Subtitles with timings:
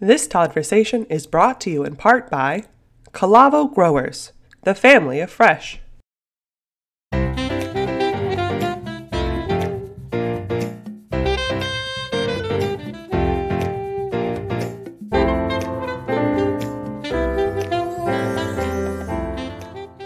[0.00, 2.64] This conversation is brought to you in part by
[3.12, 5.80] Calavo Growers, the family of fresh.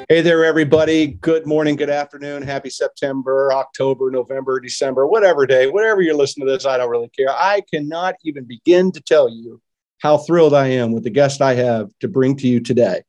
[0.08, 1.08] Hey there, everybody.
[1.08, 6.52] Good morning, good afternoon, happy September, October, November, December, whatever day, whatever you're listening to
[6.52, 7.30] this, I don't really care.
[7.30, 9.60] I cannot even begin to tell you
[10.00, 13.02] how thrilled I am with the guest I have to bring to you today.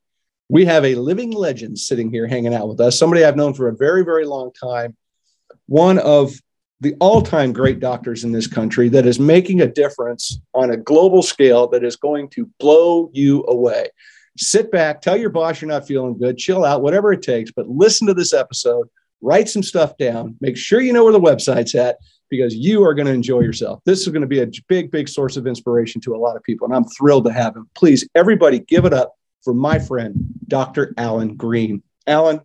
[0.50, 3.68] We have a living legend sitting here hanging out with us, somebody I've known for
[3.68, 4.96] a very, very long time,
[5.68, 6.34] one of
[6.82, 10.78] the all time great doctors in this country that is making a difference on a
[10.78, 13.88] global scale that is going to blow you away
[14.38, 17.68] sit back, tell your boss you're not feeling good, chill out, whatever it takes, but
[17.68, 18.90] listen to this episode,
[19.22, 21.98] write some stuff down, make sure you know where the website's at
[22.32, 23.82] because you are going to enjoy yourself.
[23.86, 26.42] This is going to be a big, big source of inspiration to a lot of
[26.42, 27.70] people, and I'm thrilled to have him.
[27.76, 29.14] Please, everybody, give it up
[29.44, 30.16] for my friend,
[30.48, 30.94] Dr.
[30.98, 31.84] Alan Greene.
[32.08, 32.42] Alan,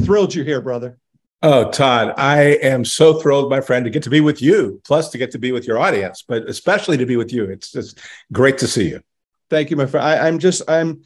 [0.00, 0.98] thrilled you're here, brother.
[1.42, 5.08] Oh, Todd, I am so thrilled, my friend, to get to be with you, plus
[5.10, 7.46] to get to be with your audience, but especially to be with you.
[7.46, 7.98] It's just
[8.32, 9.00] great to see you.
[9.50, 10.06] Thank you, my friend.
[10.06, 11.02] I, I'm just, I'm,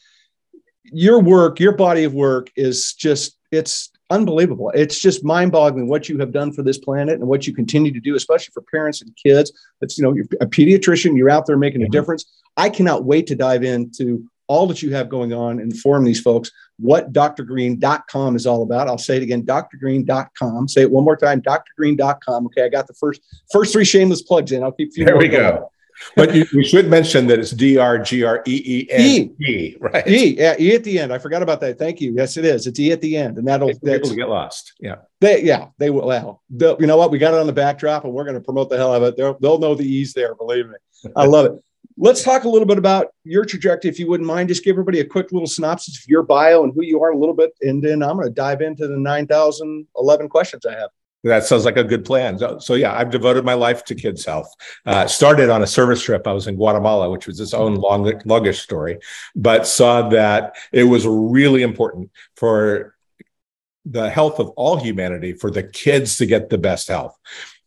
[0.84, 4.70] your work, your body of work is just, it's unbelievable.
[4.74, 7.92] It's just mind boggling what you have done for this planet and what you continue
[7.92, 9.52] to do, especially for parents and kids.
[9.80, 12.24] It's, you know, you're a pediatrician, you're out there making a difference.
[12.56, 16.20] I cannot wait to dive into all that you have going on and inform these
[16.20, 18.86] folks what drgreene.com is all about.
[18.86, 20.68] I'll say it again, drgreene.com.
[20.68, 22.46] Say it one more time, drgreene.com.
[22.46, 24.62] Okay, I got the first first three shameless plugs in.
[24.62, 25.70] I'll keep There we go
[26.14, 29.76] but you, we should mention that it's D R G R E E N E,
[29.80, 30.06] right?
[30.06, 31.12] E, yeah, E at the end.
[31.12, 31.78] I forgot about that.
[31.78, 32.12] Thank you.
[32.14, 32.66] Yes, it is.
[32.66, 34.74] It's E at the end, and that'll people get lost.
[34.80, 36.06] Yeah, they yeah they will.
[36.06, 37.10] Well, you know what?
[37.10, 39.08] We got it on the backdrop, and we're going to promote the hell out of
[39.08, 39.16] it.
[39.16, 40.34] They'll, they'll know the E's there.
[40.34, 40.76] Believe me,
[41.14, 41.52] I love it.
[41.98, 44.50] Let's talk a little bit about your trajectory, if you wouldn't mind.
[44.50, 47.16] Just give everybody a quick little synopsis of your bio and who you are a
[47.16, 50.90] little bit, and then I'm going to dive into the 9,011 questions I have.
[51.26, 52.38] That sounds like a good plan.
[52.38, 54.52] So, so yeah, I've devoted my life to kids' health.
[54.84, 56.26] Uh, started on a service trip.
[56.26, 58.98] I was in Guatemala, which was its own long, longish story,
[59.34, 62.94] but saw that it was really important for
[63.84, 67.16] the health of all humanity for the kids to get the best health.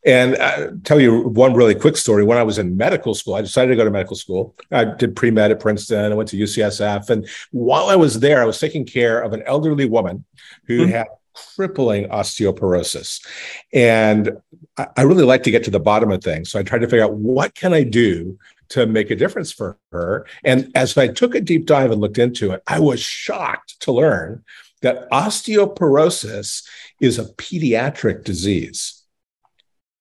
[0.06, 2.24] And I uh, tell you one really quick story.
[2.24, 4.56] When I was in medical school, I decided to go to medical school.
[4.72, 6.14] I did pre med at Princeton.
[6.14, 7.10] I went to UCSF.
[7.10, 10.24] And while I was there, I was taking care of an elderly woman
[10.66, 10.92] who mm-hmm.
[10.92, 11.08] had
[11.56, 13.26] crippling osteoporosis.
[13.74, 14.32] And
[14.78, 16.52] I really like to get to the bottom of things.
[16.52, 18.38] So I tried to figure out what can I do
[18.70, 20.26] to make a difference for her.
[20.44, 23.92] And as I took a deep dive and looked into it, I was shocked to
[23.92, 24.44] learn
[24.82, 26.66] that osteoporosis
[27.02, 28.99] is a pediatric disease.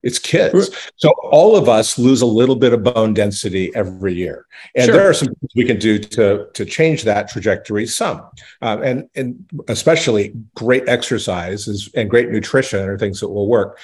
[0.03, 0.71] It's kids.
[0.97, 4.47] So all of us lose a little bit of bone density every year.
[4.77, 4.95] And sure.
[4.95, 8.23] there are some things we can do to, to change that trajectory some.
[8.63, 13.79] Uh, and, and especially great exercise is, and great nutrition are things that will work.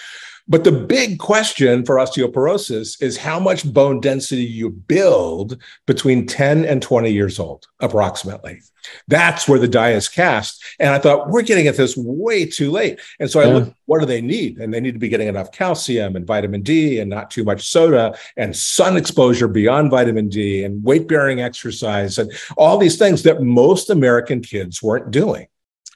[0.47, 5.57] But the big question for osteoporosis is how much bone density you build
[5.87, 8.61] between 10 and 20 years old, approximately.
[9.09, 10.63] That's where the die is cast.
[10.79, 13.01] And I thought, we're getting at this way too late.
[13.19, 13.53] And so I yeah.
[13.55, 14.59] looked, what do they need?
[14.59, 17.67] And they need to be getting enough calcium and vitamin D and not too much
[17.67, 23.23] soda and sun exposure beyond vitamin D and weight bearing exercise and all these things
[23.23, 25.47] that most American kids weren't doing.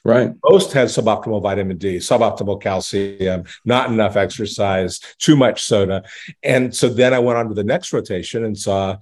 [0.05, 0.31] Right.
[0.49, 6.03] Most had suboptimal vitamin D, suboptimal calcium, not enough exercise, too much soda.
[6.41, 8.97] And so then I went on to the next rotation and saw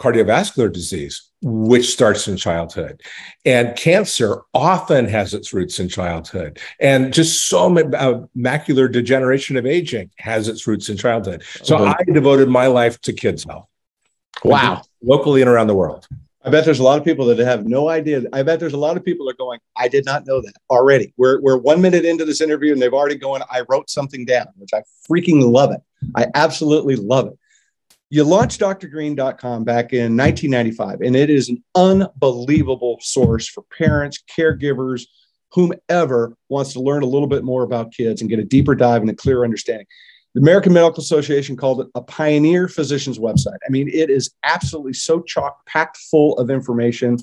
[0.00, 3.02] cardiovascular disease, which starts in childhood.
[3.44, 6.58] And cancer often has its roots in childhood.
[6.80, 11.44] And just so uh, macular degeneration of aging has its roots in childhood.
[11.62, 13.68] So I devoted my life to kids' health.
[14.44, 14.82] Wow.
[15.02, 16.08] Locally and around the world.
[16.44, 18.22] I bet there's a lot of people that have no idea.
[18.32, 20.54] I bet there's a lot of people that are going, I did not know that
[20.68, 21.14] already.
[21.16, 24.46] We're, we're one minute into this interview and they've already going, I wrote something down,
[24.56, 25.80] which I freaking love it.
[26.16, 27.38] I absolutely love it.
[28.10, 35.04] You launched drgreene.com back in 1995, and it is an unbelievable source for parents, caregivers,
[35.52, 39.00] whomever wants to learn a little bit more about kids and get a deeper dive
[39.00, 39.86] and a clear understanding.
[40.34, 43.58] The American Medical Association called it a pioneer physician's website.
[43.66, 47.18] I mean, it is absolutely so chock packed full of information.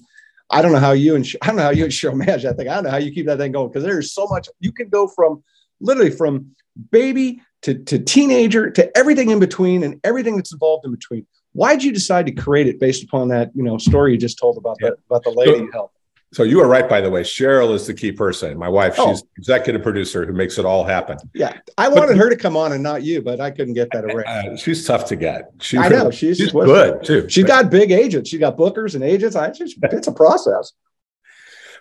[0.52, 2.58] I don't know how you and I don't know how you and Cheryl manage that
[2.58, 2.68] thing.
[2.68, 4.90] I don't know how you keep that thing going because there's so much you can
[4.90, 5.44] go from
[5.80, 6.56] literally from
[6.92, 11.26] baby to, to teenager to everything in between and everything that's involved in between.
[11.54, 14.38] Why did you decide to create it based upon that you know story you just
[14.38, 15.99] told about the about the lady so, you helped?
[16.32, 17.24] So you are right, by the way.
[17.24, 18.58] Cheryl is the key person.
[18.58, 19.12] My wife, Oh.
[19.12, 21.18] she's executive producer who makes it all happen.
[21.34, 24.06] Yeah, I wanted her to come on and not you, but I couldn't get that
[24.06, 24.28] arranged.
[24.28, 25.50] Uh, she's tough to get.
[25.60, 27.28] She, I know she's, she's good too.
[27.30, 28.30] She's got big agents.
[28.30, 29.36] She got bookers and agents.
[29.36, 30.74] I just it's a process.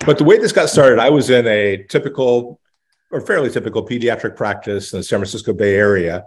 [0.06, 2.58] But the way this got started, I was in a typical
[3.10, 6.24] or fairly typical pediatric practice in the San Francisco Bay Area,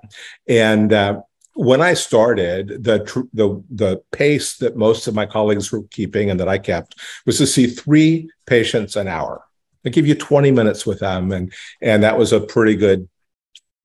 [0.47, 1.21] and uh,
[1.53, 6.29] when I started, the tr- the the pace that most of my colleagues were keeping
[6.29, 6.95] and that I kept
[7.25, 9.43] was to see three patients an hour.
[9.83, 11.51] They give you 20 minutes with them, and
[11.81, 13.09] and that was a pretty good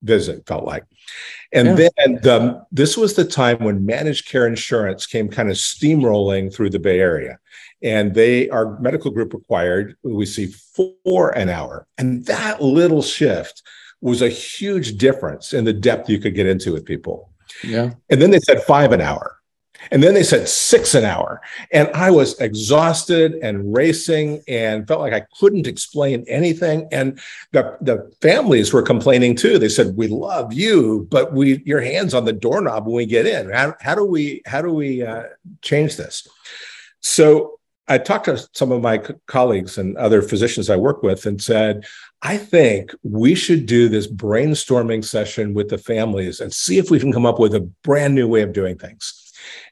[0.03, 0.45] visit.
[0.47, 0.85] Felt like.
[1.53, 1.89] And Yeah.
[1.97, 6.69] then the, this was the time when managed care insurance came kind of steamrolling through
[6.71, 7.39] the Bay Area
[7.81, 13.61] and they our medical group required we see four an hour and that little shift
[14.01, 17.31] was a huge difference in the depth you could get into with people
[17.63, 17.91] Yeah.
[18.09, 19.33] and then they said five an hour.
[19.91, 21.39] And then they said six an hour.
[21.71, 26.87] And i was exhausted and racing and felt like i couldn't explain anything.
[26.91, 27.19] And
[27.51, 29.59] the, the families were complaining too.
[29.59, 33.25] They said we love you but we your hands on the doorknob when we get
[33.25, 33.51] in.
[33.51, 35.23] How, how do we how do we uh,
[35.61, 36.27] change this?
[37.01, 37.56] So
[37.87, 41.85] I talked to some of my colleagues and other physicians I work with and said,
[42.21, 46.99] I think we should do this brainstorming session with the families and see if we
[46.99, 49.23] can come up with a brand new way of doing things.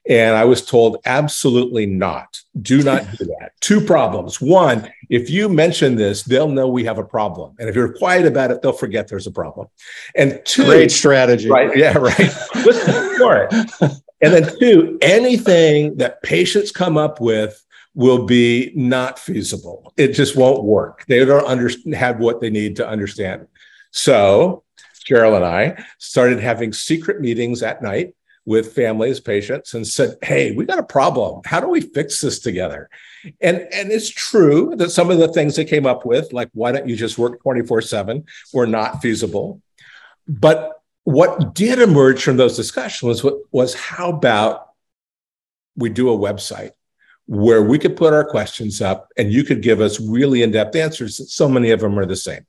[0.07, 2.39] And I was told, absolutely not.
[2.61, 3.53] Do not do that.
[3.59, 4.39] Two problems.
[4.39, 7.55] One, if you mention this, they'll know we have a problem.
[7.59, 9.67] And if you're quiet about it, they'll forget there's a problem.
[10.15, 11.49] And two, Great strategy.
[11.49, 11.75] Right.
[11.75, 11.97] Yeah.
[11.97, 12.31] Right.
[13.17, 14.01] For it.
[14.21, 17.64] And then two, anything that patients come up with
[17.95, 19.93] will be not feasible.
[19.97, 21.05] It just won't work.
[21.07, 23.47] They don't understand have what they need to understand.
[23.91, 24.63] So
[25.07, 28.13] Cheryl and I started having secret meetings at night
[28.45, 31.41] with families, patients, and said, Hey, we got a problem.
[31.45, 32.89] How do we fix this together?
[33.41, 36.71] And, and it's true that some of the things they came up with, like why
[36.71, 39.61] don't you just work 24-7, were not feasible.
[40.27, 40.73] But
[41.05, 44.69] what did emerge from those discussions was, was how about
[45.75, 46.71] we do a website
[47.27, 51.33] where we could put our questions up and you could give us really in-depth answers.
[51.33, 52.45] So many of them are the same.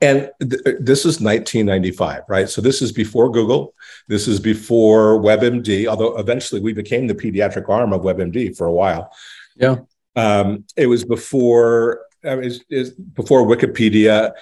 [0.00, 2.48] And th- this is 1995, right?
[2.48, 3.74] So this is before Google.
[4.06, 8.72] This is before WebMD, although eventually we became the pediatric arm of WebMD for a
[8.72, 9.12] while.
[9.56, 9.78] Yeah.
[10.14, 14.32] Um, it was before uh, is is before Wikipedia,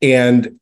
[0.00, 0.60] and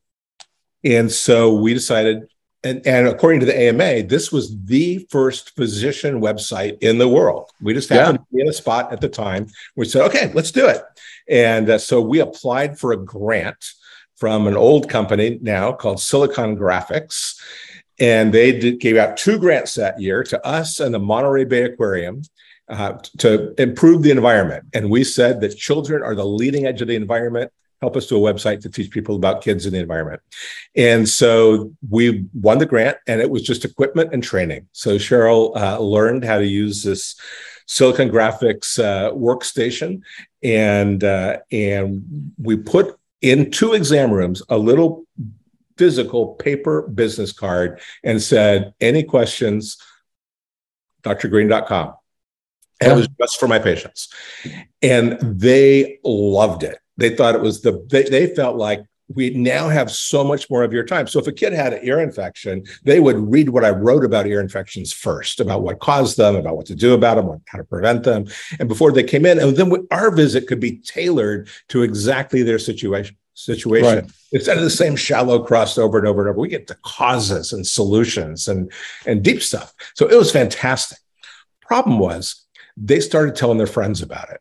[0.85, 2.29] and so we decided,
[2.69, 7.50] and, and according to the AMA, this was the first physician website in the world.
[7.61, 9.47] We just happened to be in a spot at the time.
[9.76, 10.82] We said, okay, let's do it.
[11.29, 13.73] And uh, so we applied for a grant
[14.17, 17.41] from an old company now called Silicon Graphics.
[18.00, 21.62] And they did, gave out two grants that year to us and the Monterey Bay
[21.62, 22.23] Aquarium
[22.69, 24.67] uh, to improve the environment.
[24.75, 27.50] And we said that children are the leading edge of the environment.
[27.81, 30.21] Help us do a website to teach people about kids in the environment.
[30.75, 34.69] And so we won the grant, and it was just equipment and training.
[34.73, 37.15] So Cheryl uh, learned how to use this
[37.67, 40.01] Silicon Graphics uh, workstation,
[40.43, 45.05] and uh, and we put in two exam rooms a little
[45.77, 49.77] physical paper business card and said, "Any questions?"
[51.05, 51.95] drgreene.com.
[52.81, 54.09] And it was just for my patients.
[54.83, 56.79] And they loved it.
[56.99, 58.85] They thought it was the, they, they felt like
[59.15, 61.06] we now have so much more of your time.
[61.06, 64.27] So if a kid had an ear infection, they would read what I wrote about
[64.27, 67.65] ear infections first, about what caused them, about what to do about them, how to
[67.65, 68.27] prevent them.
[68.61, 72.58] And before they came in, and then our visit could be tailored to exactly their
[72.58, 73.17] situation.
[73.34, 74.13] Situation Right.
[74.32, 77.53] instead of the same shallow crossed over and over and over, we get the causes
[77.53, 78.72] and solutions and
[79.06, 79.72] and deep stuff.
[79.94, 80.99] So it was fantastic.
[81.61, 82.44] Problem was
[82.77, 84.41] they started telling their friends about it.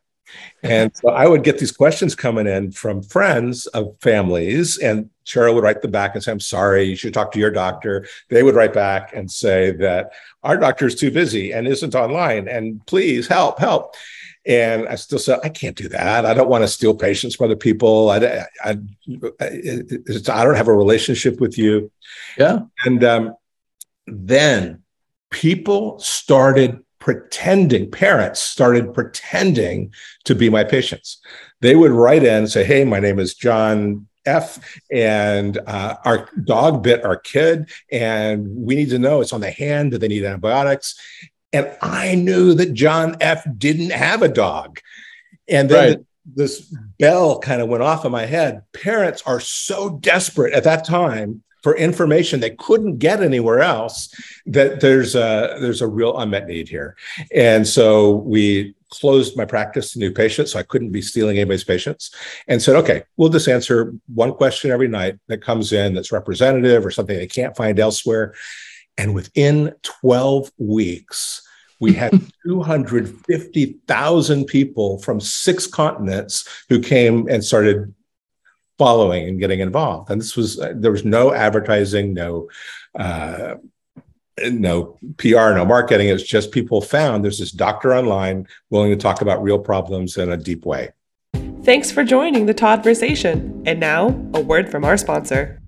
[0.62, 5.54] And so I would get these questions coming in from friends of families, and Cheryl
[5.54, 8.06] would write them back and say, I'm sorry, you should talk to your doctor.
[8.28, 10.12] They would write back and say that
[10.42, 13.94] our doctor is too busy and isn't online, and please help, help.
[14.46, 16.24] And I still said, I can't do that.
[16.24, 18.10] I don't want to steal patients from other people.
[18.10, 18.78] I, I, I,
[19.40, 21.92] it's- I don't have a relationship with you.
[22.38, 22.60] Yeah.
[22.86, 23.34] And um,
[24.06, 24.82] then
[25.30, 29.90] people started pretending, parents started pretending
[30.24, 31.18] to be my patients.
[31.62, 36.28] They would write in and say, Hey, my name is John F, and uh, our
[36.44, 39.92] dog bit our kid, and we need to know it's on the hand.
[39.92, 41.00] Do they need antibiotics?
[41.54, 44.80] And I knew that John F didn't have a dog.
[45.48, 46.04] And then Right.
[46.26, 46.60] this
[46.98, 48.64] bell kind of went off in my head.
[48.74, 54.08] Parents are so desperate at that time for information they couldn't get anywhere else
[54.46, 56.96] that there's a there's a real unmet need here
[57.34, 61.64] and so we closed my practice to new patients, so I couldn't be stealing anybody's
[61.64, 62.14] patients,
[62.46, 66.84] and said, okay, we'll just answer one question every night that comes in that's representative
[66.84, 68.34] or something they can't find elsewhere.
[68.96, 71.42] And within 12 weeks,
[71.80, 72.12] we had
[72.46, 77.94] 250,000 people from six continents who came and started
[78.78, 80.10] following and getting involved.
[80.10, 82.48] And this was, uh, there was no advertising, no,
[82.98, 83.56] uh,
[84.44, 86.08] no PR, no marketing.
[86.08, 90.30] It's just people found there's this doctor online willing to talk about real problems in
[90.30, 90.90] a deep way.
[91.64, 93.62] Thanks for joining the Toddversation.
[93.66, 95.60] And now, a word from our sponsor.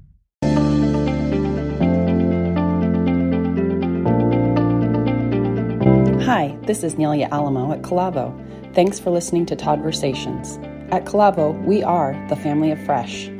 [6.24, 8.32] Hi, this is Nelia Alamo at Calavo.
[8.72, 10.64] Thanks for listening to Toddversations.
[10.92, 13.30] At Calavo, we are the family of fresh.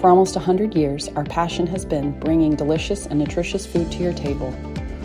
[0.00, 4.14] For almost 100 years, our passion has been bringing delicious and nutritious food to your
[4.14, 4.52] table.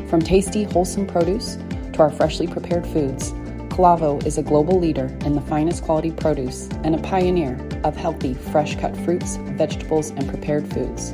[0.10, 1.58] From tasty, wholesome produce
[1.92, 3.34] to our freshly prepared foods,
[3.68, 8.34] Calavo is a global leader in the finest quality produce and a pioneer of healthy,
[8.34, 11.14] fresh cut fruits, vegetables, and prepared foods.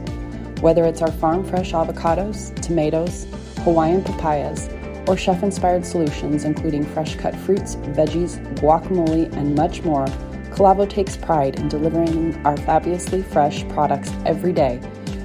[0.62, 3.26] Whether it's our farm fresh avocados, tomatoes,
[3.64, 4.70] Hawaiian papayas,
[5.08, 10.06] or chef inspired solutions including fresh cut fruits, veggies, guacamole, and much more,
[10.56, 14.80] Calavo takes pride in delivering our fabulously fresh products every day.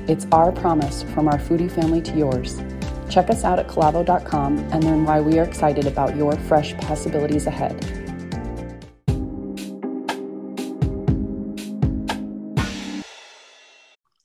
[0.09, 2.61] It's our promise from our foodie family to yours.
[3.09, 7.47] Check us out at calavo.com and learn why we are excited about your fresh possibilities
[7.47, 7.79] ahead.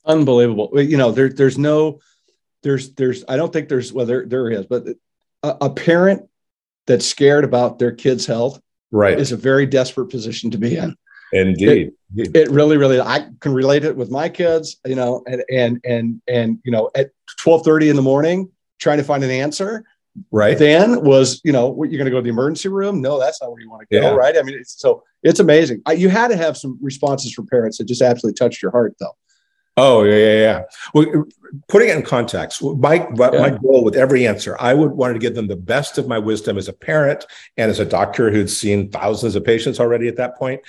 [0.05, 0.71] Unbelievable.
[0.73, 1.99] You know, there, there's no,
[2.63, 4.87] there's, there's, I don't think there's, well, there, there is, but
[5.43, 6.27] a, a parent
[6.87, 8.59] that's scared about their kid's health
[8.91, 9.19] Right.
[9.19, 10.95] is a very desperate position to be in.
[11.33, 11.91] Indeed.
[12.15, 16.21] It really, really, I can relate it with my kids, you know, and, and, and,
[16.27, 17.11] and, you know, at
[17.43, 18.49] 1230 in the morning,
[18.79, 19.83] trying to find an answer
[20.31, 20.57] right.
[20.57, 23.01] then was, you know, what, you're going to go to the emergency room.
[23.01, 24.01] No, that's not where you want to go.
[24.01, 24.13] Yeah.
[24.13, 24.37] Right.
[24.37, 25.81] I mean, it's, so it's amazing.
[25.85, 28.95] I, you had to have some responses from parents that just absolutely touched your heart
[28.99, 29.15] though.
[29.77, 30.61] Oh yeah, yeah, yeah.
[30.93, 31.25] Well,
[31.67, 35.35] putting it in context, my my goal with every answer, I would wanted to give
[35.35, 37.25] them the best of my wisdom as a parent
[37.57, 40.61] and as a doctor who'd seen thousands of patients already at that point,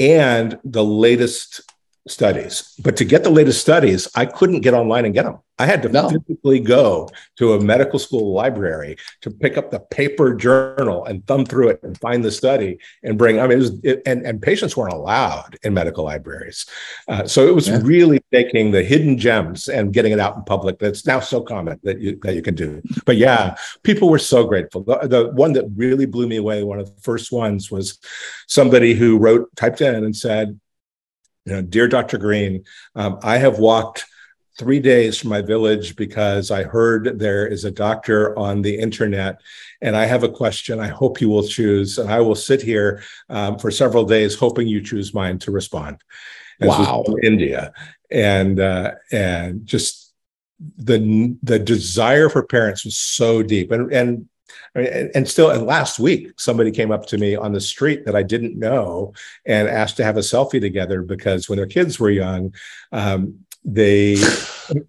[0.00, 1.60] and the latest
[2.08, 2.74] studies.
[2.82, 5.38] But to get the latest studies, I couldn't get online and get them.
[5.58, 6.08] I had to No.
[6.08, 11.44] physically go to a medical school library to pick up the paper journal and thumb
[11.44, 13.38] through it and find the study and bring.
[13.38, 16.64] I mean, it was it, and and patients weren't allowed in medical libraries,
[17.08, 17.80] uh, so it was Yeah.
[17.82, 20.78] really taking the hidden gems and getting it out in public.
[20.78, 22.80] That's now so common that you that you can do.
[23.04, 24.82] But yeah, people were so grateful.
[24.82, 27.98] The, the one that really blew me away, one of the first ones, was
[28.46, 30.58] somebody who wrote typed in and said,
[31.44, 32.18] you know, dear Dr.
[32.18, 34.04] Greene, um, I have walked
[34.58, 39.40] three days from my village because I heard there is a doctor on the internet
[39.80, 40.78] and I have a question.
[40.78, 41.98] I hope you will choose.
[41.98, 46.02] And I will sit here um, for several days hoping you choose mine to respond.
[46.60, 47.04] And Wow.
[47.22, 47.72] India.
[48.10, 50.12] And uh, and just
[50.76, 53.70] the the desire for parents was so deep.
[53.70, 54.28] And and
[54.74, 58.16] and and still, and last week, somebody came up to me on the street that
[58.16, 59.12] I didn't know
[59.46, 62.54] and asked to have a selfie together because when their kids were young,
[62.92, 64.16] um, they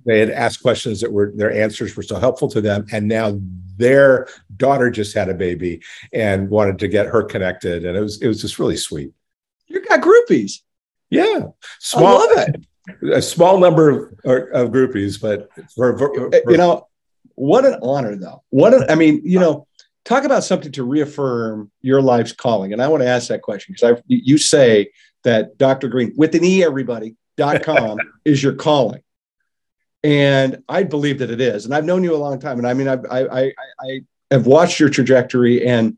[0.06, 3.40] they had asked questions that were their answers were so helpful to them, and now
[3.78, 4.28] their
[4.58, 5.82] daughter just had a baby
[6.14, 9.12] and wanted to get her connected, and it was it was just really sweet.
[9.68, 10.60] You got groupies.
[11.10, 12.66] Yeah, I small love it.
[13.14, 13.90] a small number
[14.24, 16.88] of, of groupies, but for, for- you know
[17.42, 18.44] what an honor though.
[18.52, 19.66] What an, i mean you know
[20.06, 22.72] talk about something to reaffirm your life's calling.
[22.72, 24.92] And i want to ask that question because i you say
[25.24, 29.02] that dr green with an e everybody dot com is your calling.
[30.04, 31.66] And i believe that it is.
[31.66, 32.60] And i've known you a long time.
[32.60, 35.66] And i mean i i i, I have watched your trajectory.
[35.66, 35.98] And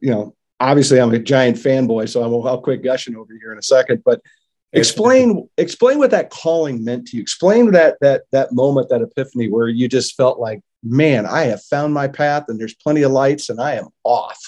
[0.00, 3.58] you know obviously i'm a giant fanboy so i'm i'll quit gushing over here in
[3.58, 4.02] a second.
[4.02, 4.22] But
[4.72, 7.22] explain explain what that calling meant to you.
[7.22, 11.62] Explain that that that moment that epiphany where you just felt like man i have
[11.62, 14.38] found my path and there's plenty of lights and i am off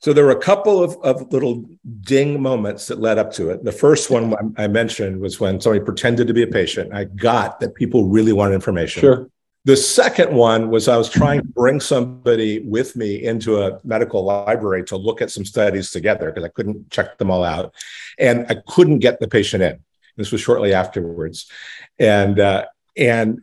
[0.00, 1.64] So there were a couple of, of little
[2.02, 3.64] ding moments that led up to it.
[3.64, 6.94] The first one I mentioned was when somebody pretended to be a patient.
[6.94, 9.00] I got that people really wanted information.
[9.00, 9.30] sure
[9.64, 14.22] The second one was I was trying to bring somebody with me into a medical
[14.22, 17.74] library to look at some studies together because I couldn't check them all out.
[18.18, 19.80] And I couldn't get the patient in.
[20.16, 21.50] This was shortly afterwards.
[21.98, 23.42] And, uh, and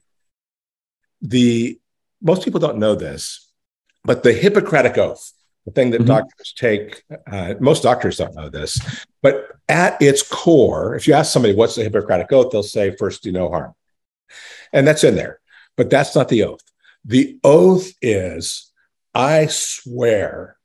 [1.23, 1.79] the
[2.21, 3.49] most people don't know this,
[4.03, 5.31] but the Hippocratic Oath,
[5.65, 6.07] the thing that Mhm.
[6.07, 8.79] doctors take, uh, most doctors don't know this,
[9.21, 13.23] but at its core, if you ask somebody what's the Hippocratic Oath, they'll say, first,
[13.23, 13.73] do no harm.
[14.73, 15.39] And that's in there,
[15.77, 16.63] but that's not the oath.
[17.05, 18.71] The oath is,
[19.13, 20.57] I swear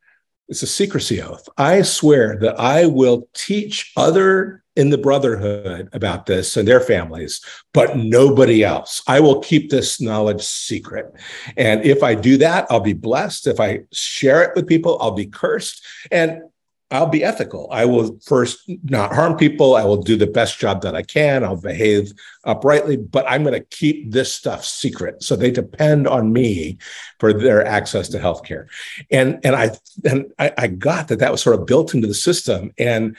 [0.48, 1.48] it's a secrecy oath.
[1.58, 7.44] I swear that I will teach other in the brotherhood about this and their families,
[7.74, 9.02] but nobody else.
[9.08, 11.12] I will keep this knowledge secret.
[11.56, 13.48] And if I do that, I'll be blessed.
[13.48, 15.84] If I share it with people, I'll be cursed.
[16.12, 16.42] And
[16.90, 17.68] I'll be ethical.
[17.70, 19.74] I will first not harm people.
[19.74, 21.44] I will do the best job that I can.
[21.44, 22.12] I'll behave
[22.44, 25.22] uprightly, but I'm going to keep this stuff secret.
[25.22, 26.78] So they depend on me
[27.18, 28.68] for their access to healthcare.
[29.10, 29.70] And and I
[30.04, 32.72] and I, I got that that was sort of built into the system.
[32.78, 33.18] And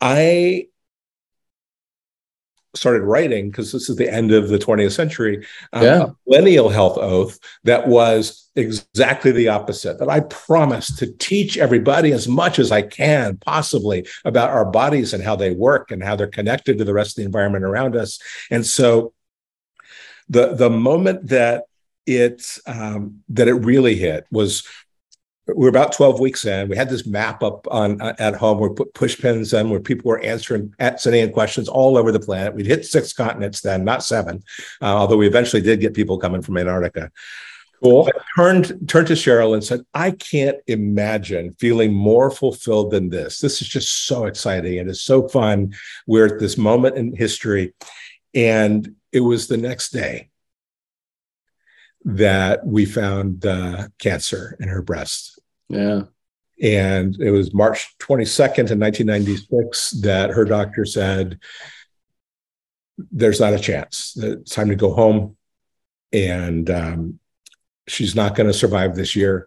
[0.00, 0.66] I
[2.76, 6.02] started writing because this is the end of the 20th century um, yeah.
[6.04, 12.12] a millennial health oath that was exactly the opposite that i promise to teach everybody
[12.12, 16.14] as much as i can possibly about our bodies and how they work and how
[16.14, 18.18] they're connected to the rest of the environment around us
[18.50, 19.12] and so
[20.28, 21.64] the the moment that
[22.06, 24.66] it um, that it really hit was
[25.48, 26.68] we're about 12 weeks in.
[26.68, 28.58] We had this map up on uh, at home.
[28.58, 32.20] We put push pins in where people were answering, sending in questions all over the
[32.20, 32.54] planet.
[32.54, 34.42] We'd hit six continents then, not seven,
[34.82, 37.12] uh, although we eventually did get people coming from Antarctica.
[37.82, 38.08] Cool.
[38.08, 43.38] I turned turned to Cheryl and said, "I can't imagine feeling more fulfilled than this.
[43.38, 44.78] This is just so exciting.
[44.78, 45.74] It is so fun.
[46.06, 47.74] We're at this moment in history."
[48.34, 50.30] And it was the next day
[52.04, 55.35] that we found uh, cancer in her breast
[55.68, 56.02] yeah.
[56.62, 61.38] And it was March 22nd in 1996 that her doctor said,
[63.10, 64.16] there's not a chance.
[64.16, 65.36] It's time to go home.
[66.12, 67.20] And um,
[67.86, 69.46] she's not going to survive this year.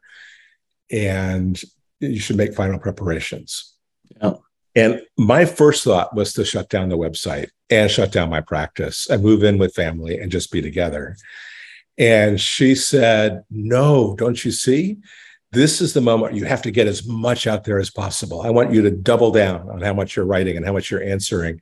[0.92, 1.60] And
[2.00, 3.74] you should make final preparations.
[4.22, 4.34] Yeah.
[4.76, 9.10] And my first thought was to shut down the website and shut down my practice
[9.10, 11.18] and move in with family and just be together.
[11.98, 14.98] And she said, No, don't you see?
[15.52, 18.42] This is the moment you have to get as much out there as possible.
[18.42, 21.04] I want you to double down on how much you're writing and how much you're
[21.04, 21.60] answering.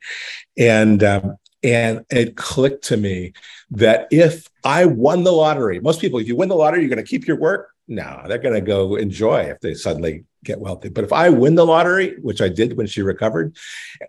[0.56, 3.32] And um, and it clicked to me
[3.72, 7.04] that if I won the lottery, most people, if you win the lottery, you're going
[7.04, 7.70] to keep your work.
[7.88, 10.88] No, they're going to go enjoy if they suddenly get wealthy.
[10.88, 13.56] But if I win the lottery, which I did when she recovered,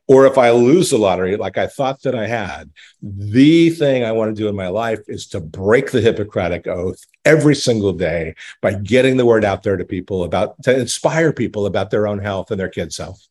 [0.07, 2.69] or if I lose the lottery, like I thought that I had,
[3.01, 7.03] the thing I want to do in my life is to break the Hippocratic oath
[7.29, 11.65] every single day by getting the word out there to people about to inspire people
[11.65, 13.25] about their own health and their kids' health.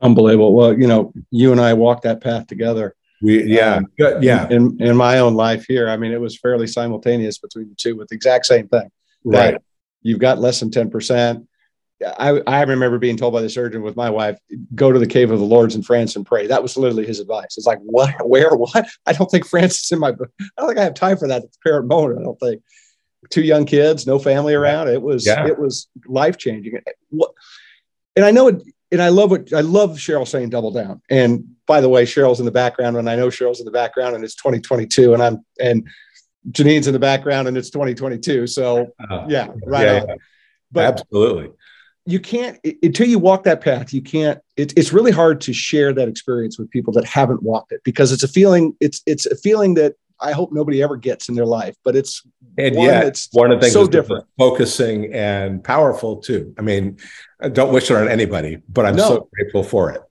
[0.00, 0.54] Unbelievable.
[0.54, 2.94] Well, you know, you and I walked that path together.
[3.20, 3.86] We, yeah, um,
[4.20, 4.48] yeah.
[4.48, 7.96] In in my own life here, I mean, it was fairly simultaneous between the two
[7.96, 8.90] with the exact same thing.
[9.24, 9.56] Right.
[10.02, 11.46] You've got less than ten percent
[12.18, 14.38] I, I remember being told by the surgeon with my wife,
[14.74, 16.46] go to the cave of the Lourdes in France and pray.
[16.46, 17.56] That was literally his advice.
[17.56, 18.88] It's like, what, where, what?
[19.06, 21.44] I don't think France is in my, I don't think I have time for that
[21.44, 22.20] It's parent moment.
[22.20, 22.62] I don't think
[23.30, 24.88] two young kids, no family around.
[24.88, 25.46] It was, yeah.
[25.46, 26.80] it was life changing.
[28.16, 31.00] And I know it, and I love what I love Cheryl saying double down.
[31.08, 34.14] And by the way, Cheryl's in the background and I know Cheryl's in the background
[34.14, 35.88] and it's 2022 and I'm, and
[36.50, 38.46] Janine's in the background and it's 2022.
[38.46, 39.86] So uh, yeah, right.
[39.86, 40.14] Yeah, yeah.
[40.70, 41.52] But absolutely
[42.04, 45.92] you can't until you walk that path you can't it, it's really hard to share
[45.92, 49.36] that experience with people that haven't walked it because it's a feeling it's it's a
[49.36, 52.22] feeling that i hope nobody ever gets in their life but it's
[52.58, 56.62] and one yeah it's one of the things so different focusing and powerful too i
[56.62, 56.96] mean
[57.40, 59.08] I don't wish it on anybody but i'm no.
[59.08, 60.02] so grateful for it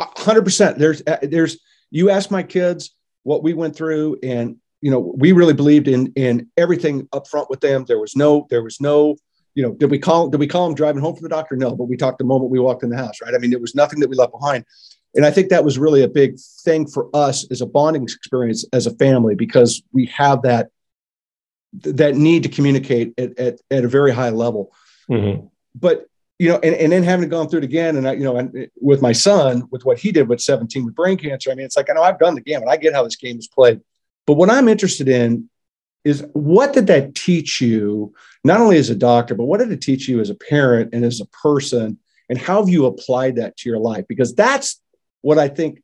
[0.00, 1.58] 100% there's uh, there's
[1.90, 6.12] you ask my kids what we went through and you know we really believed in
[6.14, 9.16] in everything up front with them there was no there was no
[9.58, 11.56] you know, did we call did we call him driving home from the doctor?
[11.56, 13.34] No, but we talked the moment we walked in the house, right?
[13.34, 14.64] I mean, there was nothing that we left behind.
[15.14, 18.64] And I think that was really a big thing for us as a bonding experience
[18.72, 20.70] as a family because we have that
[21.72, 24.72] that need to communicate at, at, at a very high level.
[25.10, 25.46] Mm-hmm.
[25.74, 26.06] But
[26.38, 28.70] you know, and, and then having gone through it again, and I, you know, and
[28.80, 31.76] with my son, with what he did with 17 with brain cancer, I mean, it's
[31.76, 33.80] like I know I've done the game and I get how this game is played.
[34.26, 35.50] But what I'm interested in
[36.04, 39.80] is what did that teach you, not only as a doctor, but what did it
[39.80, 41.98] teach you as a parent and as a person?
[42.28, 44.04] And how have you applied that to your life?
[44.08, 44.80] Because that's
[45.22, 45.82] what I think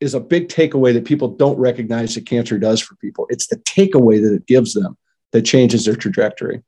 [0.00, 3.26] is a big takeaway that people don't recognize that cancer does for people.
[3.28, 4.96] It's the takeaway that it gives them
[5.32, 6.62] that changes their trajectory.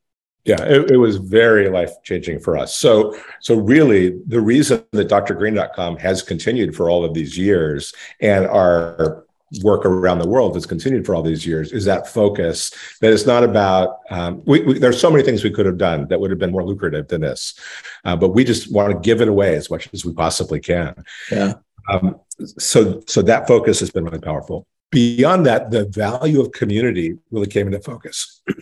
[0.44, 2.74] Yeah, it, it was very life changing for us.
[2.74, 8.46] So, so really, the reason that drgreene.com has continued for all of these years and
[8.46, 9.24] our
[9.62, 13.26] work around the world that's continued for all these years is that focus that it's
[13.26, 16.30] not about um, we, we, there's so many things we could have done that would
[16.30, 17.58] have been more lucrative than this
[18.06, 20.94] uh, but we just want to give it away as much as we possibly can
[21.30, 21.52] yeah
[21.88, 22.20] um,
[22.58, 27.46] so so that focus has been really powerful beyond that the value of community really
[27.46, 28.42] came into focus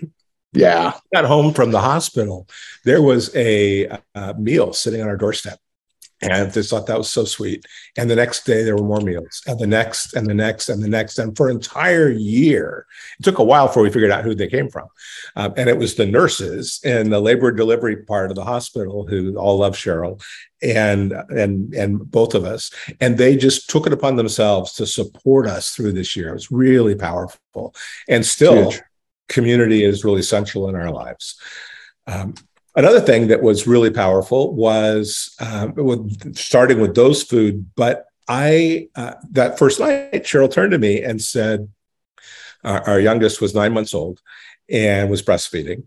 [0.53, 0.95] Yeah.
[1.15, 2.49] Got home from the hospital.
[2.85, 5.59] There was a, a meal sitting on our doorstep.
[6.23, 7.65] And I just thought that was so sweet.
[7.97, 10.83] And the next day there were more meals, and the next, and the next, and
[10.83, 12.87] the next, and for an entire year,
[13.19, 14.89] it took a while before we figured out who they came from.
[15.37, 19.37] Um, and it was the nurses in the labor delivery part of the hospital who
[19.37, 20.23] all love Cheryl,
[20.63, 25.47] and and and both of us, and they just took it upon themselves to support
[25.47, 26.31] us through this year.
[26.31, 27.75] It was really powerful,
[28.09, 28.83] and still, Huge.
[29.29, 31.41] community is really central in our lives.
[32.07, 32.35] Um,
[32.77, 37.67] Another thing that was really powerful was um, with, starting with those food.
[37.75, 41.69] But I, uh, that first night, Cheryl turned to me and said,
[42.63, 44.21] uh, our youngest was nine months old
[44.69, 45.85] and was breastfeeding.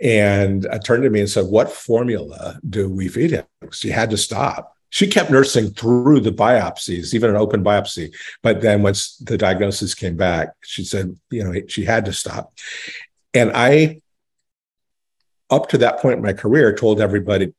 [0.00, 3.44] And uh, turned to me and said, What formula do we feed him?
[3.72, 4.76] She had to stop.
[4.90, 8.14] She kept nursing through the biopsies, even an open biopsy.
[8.42, 12.52] But then once the diagnosis came back, she said, you know, she had to stop.
[13.34, 14.00] And I
[15.50, 17.52] up to that point in my career told everybody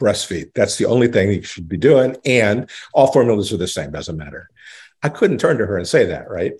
[0.00, 0.52] breastfeed.
[0.54, 2.16] That's the only thing you should be doing.
[2.24, 4.50] And all formulas are the same, doesn't matter.
[5.02, 6.54] I couldn't turn to her and say that, right?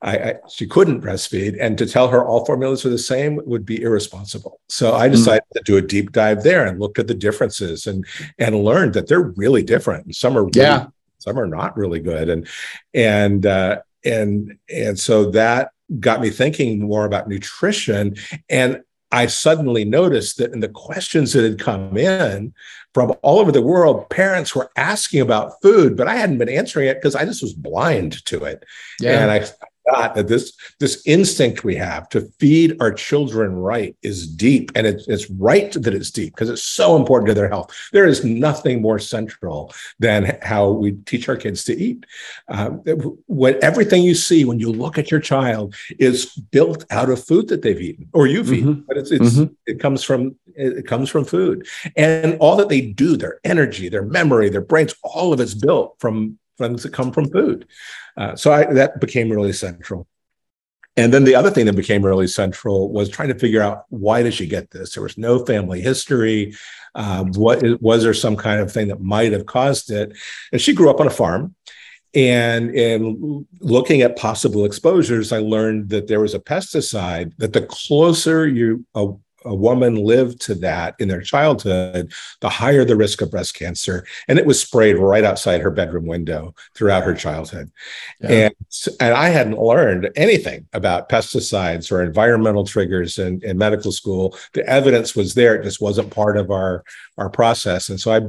[0.00, 3.66] I, I, she couldn't breastfeed, and to tell her all formulas are the same would
[3.66, 4.60] be irresponsible.
[4.68, 5.14] So I hmm.
[5.14, 5.58] decided mm.
[5.58, 8.06] to do a deep dive there and looked at the differences and
[8.38, 10.04] and learned that they're really different.
[10.04, 10.86] And some are really, yeah,
[11.18, 12.46] some are not really good, and
[12.94, 18.14] and uh, and and so that got me thinking more about nutrition
[18.48, 22.52] and I suddenly noticed that in the questions that had come in
[22.92, 26.88] from all over the world, parents were asking about food, but I hadn't been answering
[26.88, 28.64] it because I just was blind to it.
[29.00, 29.22] Yeah.
[29.22, 29.46] And I
[29.88, 34.86] forgot that this this instinct we have to feed our children right is deep, and
[34.86, 37.74] it's it's right that it's deep because it's so important to their health.
[37.92, 42.06] There is nothing more central than how we teach our kids to eat.
[42.48, 42.82] Um,
[43.26, 47.48] what everything you see when you look at your child is built out of food
[47.48, 48.54] that they've eaten or you've mm-hmm.
[48.54, 49.52] eaten, but it's, it's mm-hmm.
[49.66, 54.04] it comes from it comes from food, and all that they do, their energy, their
[54.04, 57.66] memory, their brains, all of it's built from things that come from food.
[58.16, 60.06] Uh, so I, that became really central.
[60.96, 64.24] And then the other thing that became really central was trying to figure out why
[64.24, 64.94] did she get this?
[64.94, 66.56] There was no family history.
[66.96, 70.16] Um, what was there some kind of thing that might have caused it?
[70.50, 71.54] And she grew up on a farm.
[72.14, 77.62] And in looking at possible exposures, I learned that there was a pesticide that the
[77.62, 79.12] closer you a,
[79.44, 84.06] a woman lived to that in their childhood, the higher the risk of breast cancer.
[84.26, 87.70] And it was sprayed right outside her bedroom window throughout her childhood.
[88.20, 88.30] Yeah.
[88.30, 88.54] And,
[89.00, 94.36] and I hadn't learned anything about pesticides or environmental triggers in, in medical school.
[94.54, 96.84] The evidence was there, it just wasn't part of our,
[97.16, 97.88] our process.
[97.88, 98.20] And so I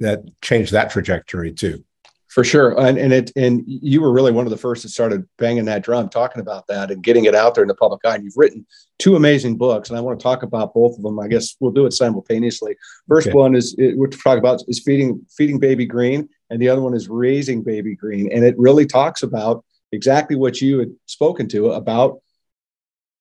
[0.00, 1.84] that changed that trajectory too.
[2.28, 5.24] For sure, and and it and you were really one of the first that started
[5.38, 8.16] banging that drum, talking about that and getting it out there in the public eye.
[8.16, 8.66] And you've written
[8.98, 11.18] two amazing books, and I want to talk about both of them.
[11.18, 12.76] I guess we'll do it simultaneously.
[13.08, 13.36] First okay.
[13.36, 16.94] one is it, we're talking about is feeding feeding baby green, and the other one
[16.94, 21.70] is raising baby green, and it really talks about exactly what you had spoken to
[21.72, 22.20] about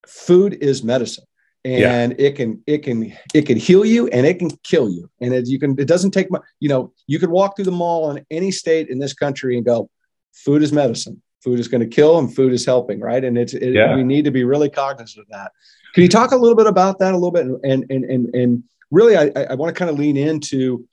[0.07, 1.25] food is medicine
[1.65, 2.25] and yeah.
[2.27, 5.47] it can it can it can heal you and it can kill you and it,
[5.47, 8.25] you can it doesn't take much you know you can walk through the mall in
[8.29, 9.89] any state in this country and go
[10.33, 13.23] food is medicine food is going to kill and food is helping right?
[13.23, 13.95] And it's it, yeah.
[13.95, 15.51] we need to be really cognizant of that.
[15.93, 17.45] Can you talk a little bit about that a little bit?
[17.45, 20.87] And and and and really i i want to kind of lean into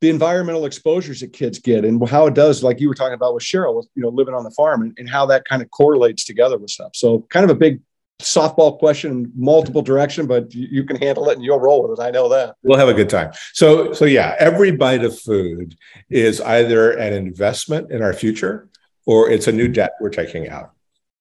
[0.00, 3.34] the environmental exposures that kids get and how it does like you were talking about
[3.34, 6.24] with cheryl you know living on the farm and, and how that kind of correlates
[6.24, 6.90] together with stuff.
[6.94, 7.80] So kind of a big
[8.20, 12.02] softball question multiple direction but you can handle it and you'll roll with it.
[12.02, 12.56] I know that.
[12.62, 13.32] We'll have a good time.
[13.52, 15.76] So so yeah every bite of food
[16.10, 18.68] is either an investment in our future
[19.06, 20.72] or it's a new debt we're taking out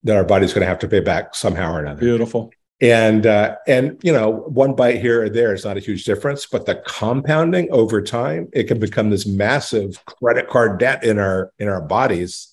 [0.03, 3.55] that our body's going to have to pay back somehow or another beautiful and uh,
[3.67, 6.75] and you know one bite here or there is not a huge difference but the
[6.87, 11.81] compounding over time it can become this massive credit card debt in our in our
[11.81, 12.51] bodies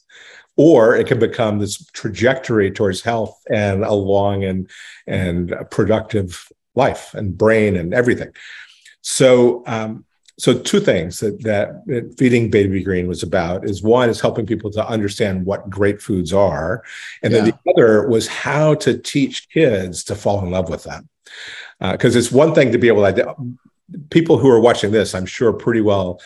[0.58, 4.68] or it can become this trajectory towards health and a long and
[5.06, 8.30] and productive life and brain and everything.
[9.00, 10.04] So um,
[10.38, 14.70] so two things that, that feeding baby green was about is one is helping people
[14.70, 16.82] to understand what great foods are
[17.22, 17.40] and yeah.
[17.40, 21.08] then the other was how to teach kids to fall in love with them
[21.80, 23.34] because uh, it's one thing to be able to
[24.10, 26.20] people who are watching this i'm sure pretty well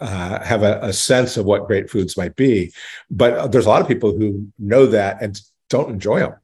[0.00, 2.72] uh, have a, a, sense of what great foods might be.
[3.10, 6.34] But there's a lot of people who know that and don't enjoy them.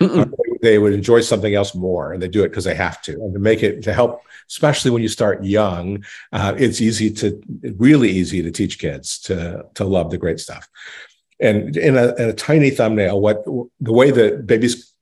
[0.00, 0.24] Uh,
[0.64, 3.12] they would enjoy something else more, and they do it because they have to.
[3.12, 7.42] And to make it to help, especially when you start young, uh, it's easy to
[7.76, 10.68] really easy to teach kids to to love the great stuff.
[11.40, 14.94] And in a, in a tiny thumbnail, what the way that babies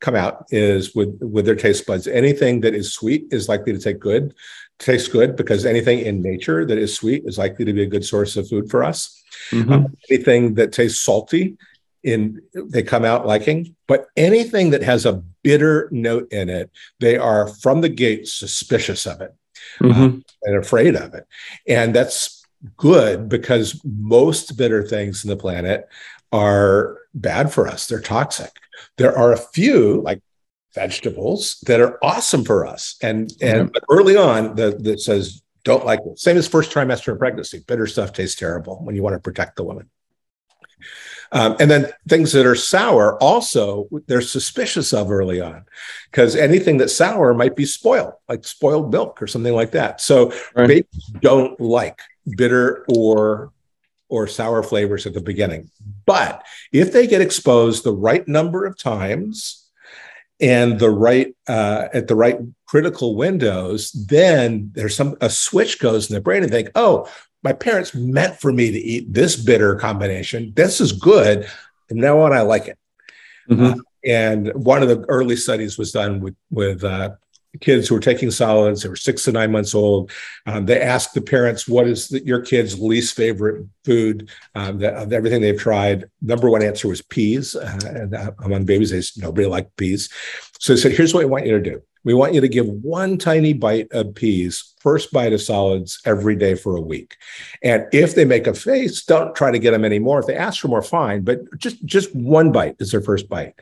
[0.00, 2.06] come out is with with their taste buds.
[2.06, 4.34] Anything that is sweet is likely to take good,
[4.78, 8.04] taste good because anything in nature that is sweet is likely to be a good
[8.04, 9.22] source of food for us.
[9.50, 9.72] Mm-hmm.
[9.72, 11.56] Um, anything that tastes salty
[12.02, 17.16] in they come out liking but anything that has a bitter note in it they
[17.16, 19.34] are from the gate suspicious of it
[19.80, 20.00] mm-hmm.
[20.00, 21.26] um, and afraid of it.
[21.66, 22.44] And that's
[22.76, 25.88] good because most bitter things in the planet
[26.32, 27.86] are bad for us.
[27.86, 28.52] They're toxic.
[28.96, 30.22] There are a few like
[30.74, 32.96] vegetables that are awesome for us.
[33.02, 33.84] And and mm-hmm.
[33.88, 36.18] early on the, that says don't like it.
[36.18, 37.62] Same as first trimester of pregnancy.
[37.66, 39.90] Bitter stuff tastes terrible when you want to protect the woman
[41.32, 45.64] um, and then things that are sour also they're suspicious of early on
[46.10, 50.00] because anything that's sour might be spoiled, like spoiled milk or something like that.
[50.00, 50.68] So right.
[50.68, 52.00] babies don't like
[52.36, 53.52] bitter or
[54.08, 55.70] or sour flavors at the beginning.
[56.04, 59.68] But if they get exposed the right number of times
[60.40, 66.10] and the right uh, at the right critical windows, then there's some a switch goes
[66.10, 67.08] in the brain and think, oh,
[67.42, 70.52] my parents meant for me to eat this bitter combination.
[70.54, 71.48] This is good.
[71.88, 72.78] And now on, I like it.
[73.48, 73.80] Mm-hmm.
[73.80, 77.10] Uh, and one of the early studies was done with, with uh,
[77.60, 78.82] kids who were taking solids.
[78.82, 80.12] They were six to nine months old.
[80.46, 84.94] Um, they asked the parents, "What is the, your kid's least favorite food um, that,
[84.94, 87.56] of everything they've tried?" Number one answer was peas.
[87.56, 90.08] Uh, and uh, among babies, they said, nobody liked peas.
[90.60, 92.66] So they said, "Here's what we want you to do: we want you to give
[92.66, 97.16] one tiny bite of peas, first bite of solids every day for a week.
[97.62, 100.20] And if they make a face, don't try to get them anymore.
[100.20, 103.54] If they ask for more, fine, but just, just one bite is their first bite.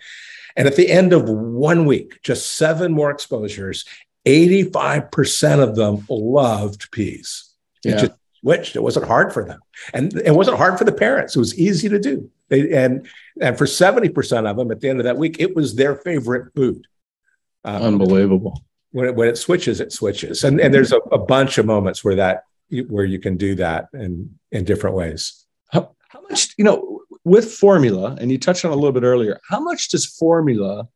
[0.56, 3.84] And at the end of one week, just seven more exposures,
[4.26, 7.52] 85% of them loved peas.
[7.84, 8.00] It yeah.
[8.02, 8.76] just switched.
[8.76, 9.60] It wasn't hard for them.
[9.94, 11.34] And it wasn't hard for the parents.
[11.34, 12.30] It was easy to do.
[12.48, 13.06] They, and,
[13.40, 16.54] and for 70% of them at the end of that week, it was their favorite
[16.54, 16.86] food.
[17.64, 18.62] Um, Unbelievable.
[18.92, 22.02] When it, when it switches, it switches, and and there's a, a bunch of moments
[22.02, 22.44] where that
[22.88, 25.44] where you can do that in in different ways.
[25.70, 29.38] How, how much you know with formula, and you touched on a little bit earlier.
[29.48, 30.88] How much does formula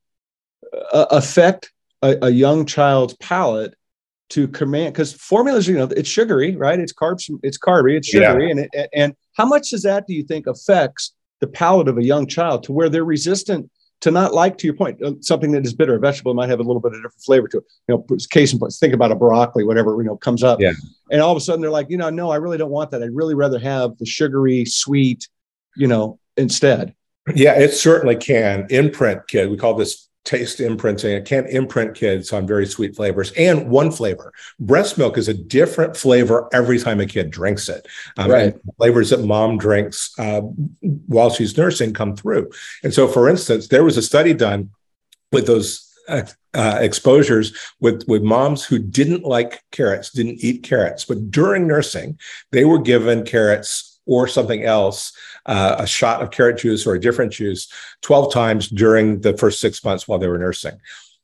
[0.92, 1.70] uh, affect
[2.01, 3.75] a, a young child's palate
[4.31, 8.46] to command because formulas you know it's sugary right it's carbs it's carby it's sugary
[8.46, 8.51] yeah.
[8.51, 12.05] and it, and how much does that do you think affects the palate of a
[12.05, 13.70] young child to where they're resistant
[14.03, 15.95] to not like, to your point, uh, something that is bitter.
[15.95, 17.65] A vegetable might have a little bit of different flavor to it.
[17.88, 20.73] You know, case in point, think about a broccoli, whatever you know comes up, yeah.
[21.11, 23.03] and all of a sudden they're like, you know, no, I really don't want that.
[23.03, 25.29] I'd really rather have the sugary, sweet,
[25.77, 26.95] you know, instead.
[27.35, 28.67] Yeah, it certainly can.
[28.71, 31.13] Imprint kid, we call this taste imprinting.
[31.13, 34.33] It can't imprint kids on very sweet flavors and one flavor.
[34.61, 37.87] Breast milk is a different flavor every time a kid drinks it.
[38.17, 38.55] Um, right.
[38.77, 40.43] flavors that mom drinks uh,
[40.81, 42.51] while she's nursing come through.
[42.85, 44.71] And so, for instance, there was a study done
[45.33, 46.23] with those uh,
[46.55, 52.19] uh, exposures with with moms who didn't like carrots, didn't eat carrots, but during nursing,
[52.51, 55.12] they were given carrots or something else,
[55.47, 59.61] uh, a shot of carrot juice or a different juice 12 times during the first
[59.61, 60.79] six months while they were nursing.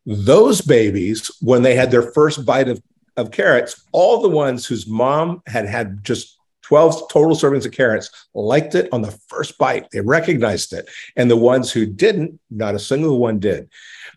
[0.06, 2.82] Those babies, when they had their first bite of,
[3.16, 6.38] of carrots, all the ones whose mom had had just
[6.68, 9.90] 12 total servings of carrots liked it on the first bite.
[9.90, 10.86] They recognized it.
[11.16, 13.70] And the ones who didn't, not a single one did.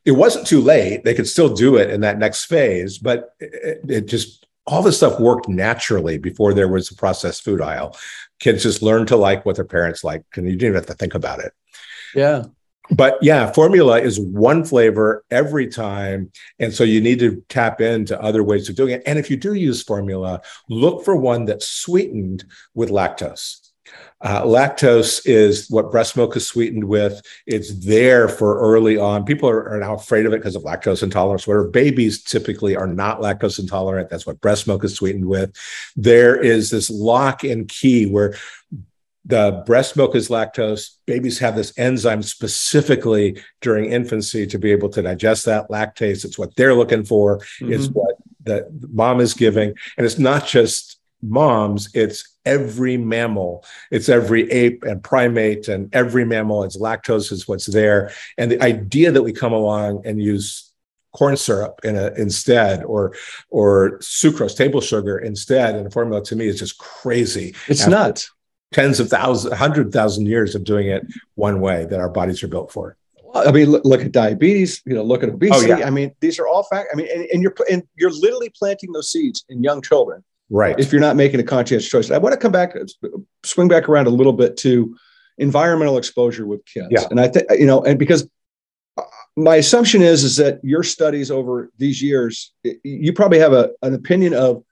[0.04, 1.06] It wasn't too late.
[1.06, 4.97] They could still do it in that next phase, but it, it just all this
[4.97, 7.97] stuff worked naturally before there was a processed food aisle.
[8.39, 10.93] Kids just learned to like what their parents like and you didn't even have to
[10.93, 11.54] think about it.
[12.15, 12.43] Yeah.
[12.89, 18.21] But yeah formula is one flavor every time and so you need to tap into
[18.21, 19.04] other ways of doing it.
[19.06, 22.43] And if you do use formula look for one that's sweetened
[22.74, 23.70] with lactose
[24.21, 27.21] uh, lactose is what breast milk is sweetened with.
[27.47, 29.25] It's there for early on.
[29.25, 31.47] People are, are now afraid of it because of lactose intolerance.
[31.47, 34.10] Where babies typically are not lactose intolerant.
[34.10, 35.56] That's what breast milk is sweetened with.
[35.95, 38.36] There is this lock and key where
[39.25, 40.97] the breast milk is lactose.
[41.08, 46.25] Babies have this enzyme specifically during infancy to be able to digest that lactase.
[46.25, 47.39] It's what they're looking for.
[47.39, 47.73] Mm-hmm.
[47.73, 49.73] It's what the mom is giving.
[49.97, 53.63] And it's not just moms, it's every mammal.
[53.91, 56.63] It's every ape and primate and every mammal.
[56.63, 58.12] It's lactose is what's there.
[58.38, 60.71] And the idea that we come along and use
[61.13, 63.13] corn syrup in a, instead or
[63.49, 68.31] or sucrose table sugar instead in a formula to me is just crazy it's nuts
[68.71, 71.05] tens of thousands hundred thousand years of doing it
[71.36, 72.95] one way that our bodies are built for
[73.34, 74.81] I mean, look, look, at diabetes.
[74.86, 75.71] You know, look at obesity.
[75.71, 75.88] Oh, yeah.
[75.88, 76.89] I mean, these are all fact.
[76.91, 80.21] I mean, and, and, you're and you're literally planting those seeds in young children
[80.52, 80.78] Right.
[80.78, 82.12] If you're not making a conscientious choice.
[82.12, 82.76] I want to come back,
[83.44, 84.96] swing back around a little bit to
[85.38, 86.88] environmental exposure with kids.
[86.92, 87.06] Yeah.
[87.10, 88.30] And I think, you know, and because
[88.98, 89.04] uh,
[89.38, 93.94] my assumption is is that your studies over these years, you probably have a, an
[93.94, 94.64] opinion of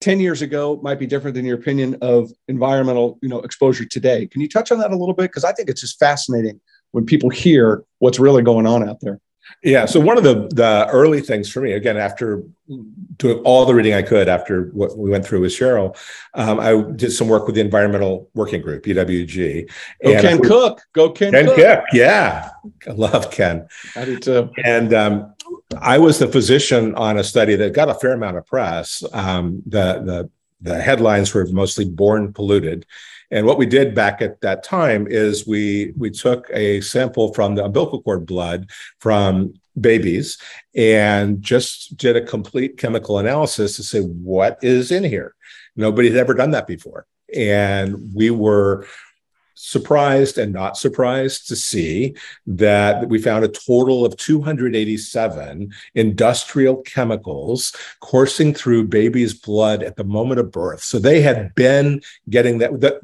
[0.00, 4.26] 10 years ago might be different than your opinion of environmental you know exposure today
[4.26, 7.06] can you touch on that a little bit because i think it's just fascinating when
[7.06, 9.18] people hear what's really going on out there
[9.62, 9.86] yeah.
[9.86, 12.42] So one of the the early things for me, again, after
[13.16, 15.96] doing all the reading I could after what we went through with Cheryl,
[16.34, 19.70] um, I did some work with the Environmental Working Group (EWG).
[20.02, 20.82] Go and Ken I, Cook.
[20.92, 21.56] Go Ken, Ken Cook.
[21.56, 21.84] Cook.
[21.92, 22.50] Yeah,
[22.86, 23.66] I love Ken.
[23.96, 24.50] I do too.
[24.64, 25.34] And um,
[25.80, 29.02] I was the physician on a study that got a fair amount of press.
[29.12, 30.30] Um, the the
[30.60, 32.86] the headlines were mostly born polluted
[33.34, 37.56] and what we did back at that time is we we took a sample from
[37.56, 38.70] the umbilical cord blood
[39.00, 40.38] from babies
[40.76, 45.34] and just did a complete chemical analysis to say what is in here.
[45.74, 47.06] Nobody had ever done that before.
[47.34, 48.86] And we were
[49.54, 52.14] surprised and not surprised to see
[52.46, 60.04] that we found a total of 287 industrial chemicals coursing through babies' blood at the
[60.04, 60.82] moment of birth.
[60.82, 62.80] So they had been getting that.
[62.80, 63.00] that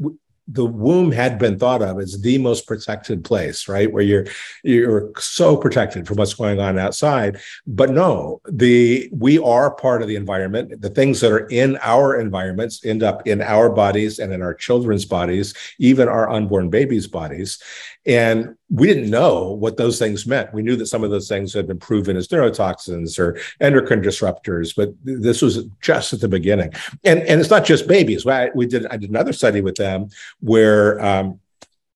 [0.52, 3.92] the womb had been thought of as the most protected place, right?
[3.92, 4.26] Where you're
[4.64, 7.40] you're so protected from what's going on outside.
[7.66, 10.80] But no, the we are part of the environment.
[10.80, 14.54] The things that are in our environments end up in our bodies and in our
[14.54, 17.62] children's bodies, even our unborn babies' bodies.
[18.06, 20.54] And we didn't know what those things meant.
[20.54, 24.74] We knew that some of those things had been proven as neurotoxins or endocrine disruptors,
[24.74, 26.72] but this was just at the beginning.
[27.04, 28.24] And, and it's not just babies.
[28.54, 30.08] We did I did another study with them
[30.40, 31.40] where um,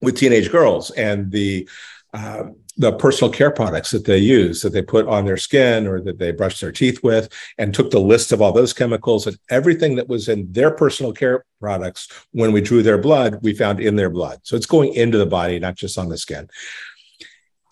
[0.02, 1.68] with teenage girls and the
[2.12, 2.44] uh,
[2.76, 6.18] the personal care products that they use that they put on their skin or that
[6.18, 9.94] they brush their teeth with and took the list of all those chemicals and everything
[9.94, 13.96] that was in their personal care products when we drew their blood we found in
[13.96, 14.40] their blood.
[14.42, 16.48] So it's going into the body not just on the skin.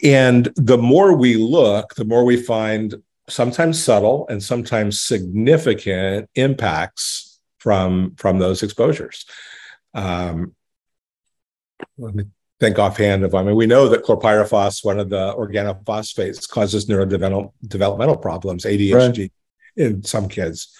[0.04, 2.94] And the more we look the more we find
[3.28, 9.24] sometimes subtle and sometimes significant impacts from from those exposures.
[9.94, 10.54] Um,
[11.98, 12.24] let me
[12.62, 18.22] think offhand of, I mean, we know that chlorpyrifos, one of the organophosphates, causes neurodevelopmental
[18.22, 19.32] problems, ADHD right.
[19.74, 20.72] in some kids.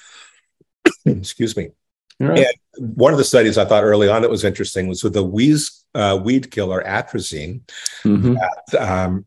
[1.05, 1.71] Excuse me.
[2.21, 2.47] Right.
[2.79, 5.25] And one of the studies I thought early on that was interesting was with the
[5.95, 7.63] uh, weed killer atrazine,
[8.05, 8.35] mm-hmm.
[8.35, 9.27] that, um,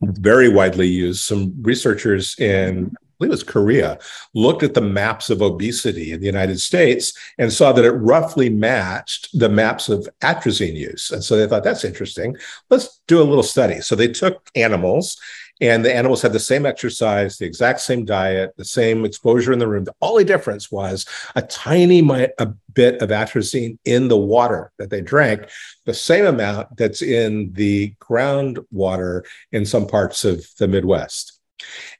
[0.00, 1.24] very widely used.
[1.24, 3.98] Some researchers in believe it was Korea,
[4.34, 8.50] looked at the maps of obesity in the United States and saw that it roughly
[8.50, 11.10] matched the maps of atrazine use.
[11.10, 12.36] And so they thought, that's interesting.
[12.70, 13.80] Let's do a little study.
[13.80, 15.18] So they took animals
[15.60, 19.58] and the animals had the same exercise, the exact same diet, the same exposure in
[19.58, 19.84] the room.
[19.84, 22.00] The only difference was a tiny
[22.38, 25.48] a bit of atrazine in the water that they drank,
[25.86, 31.35] the same amount that's in the groundwater in some parts of the Midwest.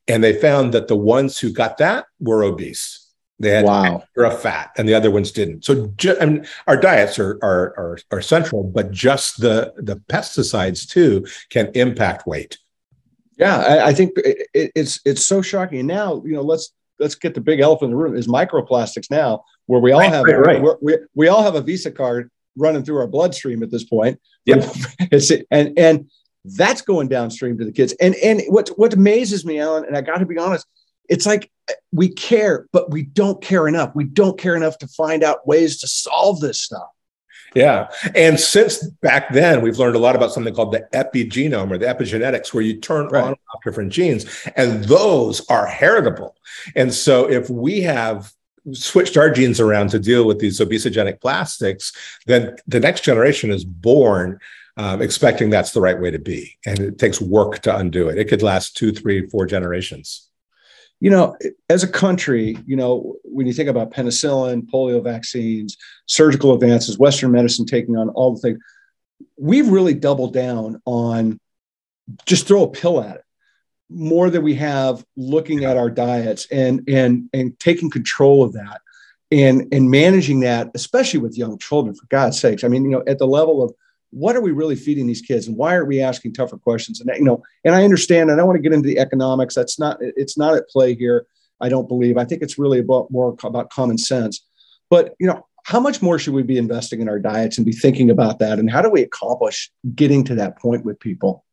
[0.08, 3.02] And they found that the ones who got that were obese.
[3.38, 3.98] They had wow.
[3.98, 5.64] extra fat, and the other ones didn't.
[5.64, 9.96] So, ju- I mean, our diets are, are are are central, but just the the
[9.96, 12.56] pesticides too can impact weight.
[13.36, 15.80] Yeah, I, I think it, it's it's so shocking.
[15.80, 19.10] And now, you know, let's let's get the big elephant in the room is microplastics
[19.10, 20.76] now, where we all right, have right, right.
[20.80, 24.18] we we all have a Visa card running through our bloodstream at this point.
[24.46, 24.66] Yeah,
[25.00, 26.10] it's and and
[26.56, 27.94] that's going downstream to the kids.
[28.00, 30.66] And and what what amazes me, Alan, and I got to be honest,
[31.08, 33.92] it's like uh, we care, but we don't care enough.
[33.94, 36.88] We don't care enough to find out ways to solve this stuff.
[37.54, 37.88] Yeah.
[38.14, 41.86] And since back then, we've learned a lot about something called the epigenome or the
[41.86, 43.22] epigenetics, where you turn right.
[43.22, 46.36] on and off different genes, and those are heritable.
[46.74, 48.32] And so if we have
[48.72, 51.92] switched our genes around to deal with these obesogenic plastics,
[52.26, 54.38] then the next generation is born
[54.76, 56.58] um, expecting that's the right way to be.
[56.66, 58.18] And it takes work to undo it.
[58.18, 60.28] It could last two, three, four generations.
[61.00, 61.36] You know,
[61.68, 67.32] as a country, you know, when you think about penicillin, polio vaccines, surgical advances, Western
[67.32, 68.58] medicine taking on all the things,
[69.36, 71.38] we've really doubled down on
[72.24, 73.22] just throw a pill at it
[73.88, 78.80] more than we have looking at our diets and and and taking control of that
[79.30, 83.02] and and managing that especially with young children for god's sakes i mean you know
[83.06, 83.72] at the level of
[84.10, 85.46] what are we really feeding these kids?
[85.46, 87.00] And why are we asking tougher questions?
[87.00, 89.54] And you know and i understand and i want to get into the economics.
[89.54, 91.26] That's not it's not at play here
[91.60, 92.16] i don't believe.
[92.16, 94.44] I think it's really about more about common sense.
[94.90, 97.72] But you know how much more should we be investing in our diets and be
[97.72, 98.58] thinking about that?
[98.58, 101.44] And how do we accomplish getting to that point with people?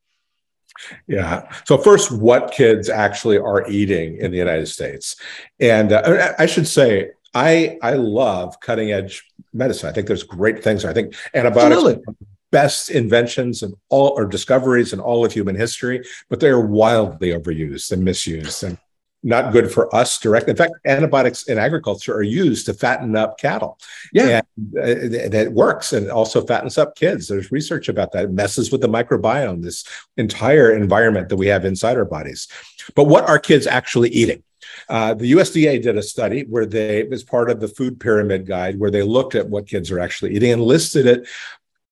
[1.08, 1.52] Yeah.
[1.66, 5.16] So first, what kids actually are eating in the United States,
[5.60, 9.24] and uh, I should say, I I love cutting edge
[9.54, 9.90] medicine.
[9.90, 10.86] I think there's great things.
[10.86, 12.16] I think antibiotics Absolutely
[12.54, 17.30] best inventions and all or discoveries in all of human history, but they are wildly
[17.30, 18.78] overused and misused and
[19.24, 20.52] not good for us directly.
[20.52, 23.80] In fact, antibiotics in agriculture are used to fatten up cattle.
[24.12, 24.42] Yeah.
[24.76, 27.28] And, uh, works and also fattens up kids.
[27.28, 28.26] There's research about that.
[28.26, 29.86] It messes with the microbiome, this
[30.18, 32.48] entire environment that we have inside our bodies.
[32.96, 34.44] But what are kids actually eating?
[34.90, 38.80] Uh, the USDA did a study where they, as part of the food pyramid guide,
[38.80, 41.28] where they looked at what kids are actually eating and listed it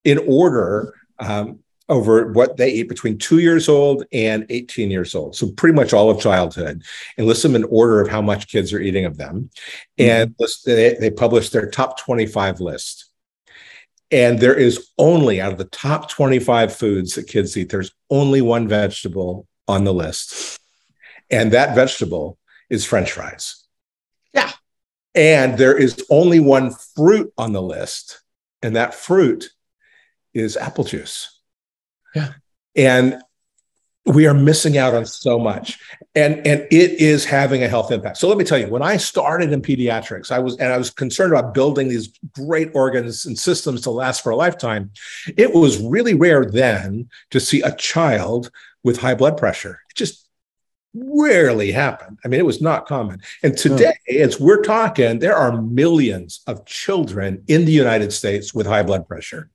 [0.03, 1.59] in order um,
[1.91, 5.35] over what they eat between two years old and 18 years old.
[5.35, 6.83] So pretty much all of childhood,
[7.17, 9.49] and list them in order of how much kids are eating of them.
[9.97, 10.71] And mm-hmm.
[10.71, 13.09] they, they published their top 25 list.
[14.09, 18.41] And there is only out of the top 25 foods that kids eat, there's only
[18.41, 20.59] one vegetable on the list.
[21.29, 22.37] And that vegetable
[22.69, 23.65] is French fries.
[24.33, 24.51] Yeah.
[25.13, 28.21] And there is only one fruit on the list.
[28.61, 29.49] And that fruit
[30.33, 31.39] is apple juice.
[32.15, 32.29] Yeah.
[32.75, 33.21] And
[34.05, 35.79] we are missing out on so much.
[36.15, 38.17] And and it is having a health impact.
[38.17, 40.89] So let me tell you when i started in pediatrics i was and i was
[40.89, 44.91] concerned about building these great organs and systems to last for a lifetime
[45.37, 48.51] it was really rare then to see a child
[48.83, 49.79] with high blood pressure.
[49.89, 50.27] It just
[50.93, 52.19] rarely happened.
[52.25, 53.21] I mean it was not common.
[53.43, 58.67] And today as we're talking there are millions of children in the united states with
[58.67, 59.49] high blood pressure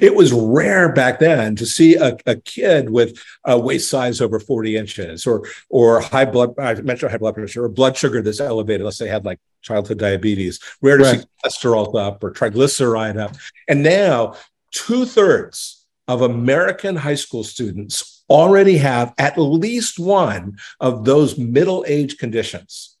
[0.00, 4.40] it was rare back then to see a, a kid with a waist size over
[4.40, 8.22] 40 inches or or high blood uh, I mentioned high blood pressure or blood sugar
[8.22, 8.84] that's elevated.
[8.84, 11.20] Let's say had like childhood diabetes, rare to right.
[11.20, 13.34] see cholesterol up or triglyceride up.
[13.68, 14.34] And now
[14.72, 22.16] two-thirds of American high school students already have at least one of those middle age
[22.18, 22.96] conditions.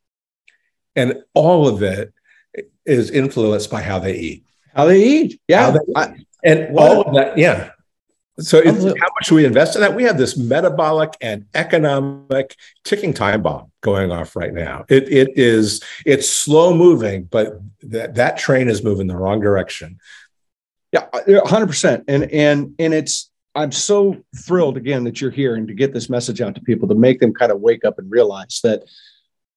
[0.96, 2.12] And all of it
[2.84, 4.44] is influenced by how they eat.
[4.74, 5.40] How they eat.
[5.48, 5.70] Yeah.
[5.70, 6.14] They I,
[6.44, 6.90] and what?
[6.90, 7.70] all of that, yeah.
[8.38, 9.94] So how much do we invest in that?
[9.94, 14.84] We have this metabolic and economic ticking time bomb going off right now.
[14.88, 19.98] It it is it's slow moving, but that that train is moving the wrong direction.
[20.92, 22.04] Yeah, uh, hundred percent.
[22.08, 26.08] And and and it's I'm so thrilled again that you're here and to get this
[26.08, 28.84] message out to people to make them kind of wake up and realize that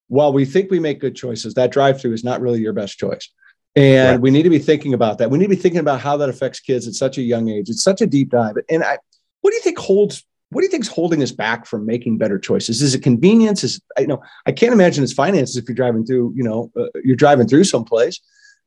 [0.08, 2.98] while we think we make good choices, that drive through is not really your best
[2.98, 3.30] choice.
[3.76, 4.20] And right.
[4.20, 5.30] we need to be thinking about that.
[5.30, 7.68] We need to be thinking about how that affects kids at such a young age.
[7.68, 8.54] It's such a deep dive.
[8.70, 8.98] And I,
[9.40, 10.24] what do you think holds?
[10.50, 12.80] What do you think is holding us back from making better choices?
[12.80, 13.64] Is it convenience?
[13.64, 16.32] Is I you know I can't imagine it's finances if you're driving through.
[16.36, 18.20] You know, uh, you're driving through someplace.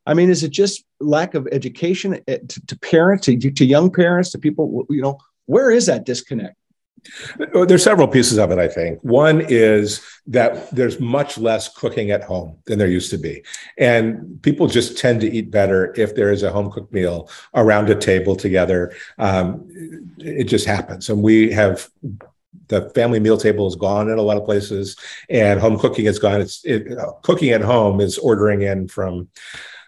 [0.05, 3.91] I mean, is it just lack of education eh, to, to parents, to, to young
[3.91, 4.85] parents, to people?
[4.89, 6.55] You know, where is that disconnect?
[7.53, 8.99] There's several pieces of it, I think.
[9.01, 13.43] One is that there's much less cooking at home than there used to be.
[13.77, 17.89] And people just tend to eat better if there is a home cooked meal around
[17.89, 18.93] a table together.
[19.17, 19.65] Um,
[20.17, 21.09] it just happens.
[21.09, 21.89] And we have
[22.67, 24.97] the family meal table is gone in a lot of places,
[25.29, 26.41] and home cooking is gone.
[26.41, 29.29] It's it, uh, cooking at home is ordering in from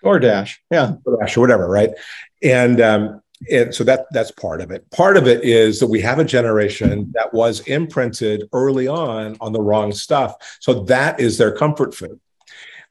[0.04, 1.92] DoorDash, yeah, DoorDash or whatever, right?
[2.42, 3.22] And um,
[3.52, 4.90] and so that that's part of it.
[4.92, 9.54] Part of it is that we have a generation that was imprinted early on on
[9.54, 10.36] the wrong stuff.
[10.60, 12.20] So that is their comfort food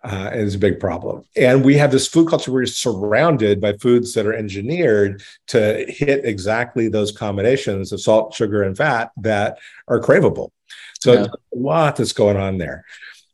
[0.05, 1.25] uh, is a big problem.
[1.37, 5.85] And we have this food culture where we're surrounded by foods that are engineered to
[5.89, 10.51] hit exactly those combinations of salt sugar and fat that are craveable.
[11.01, 11.27] So yeah.
[11.55, 12.85] a lot that's going on there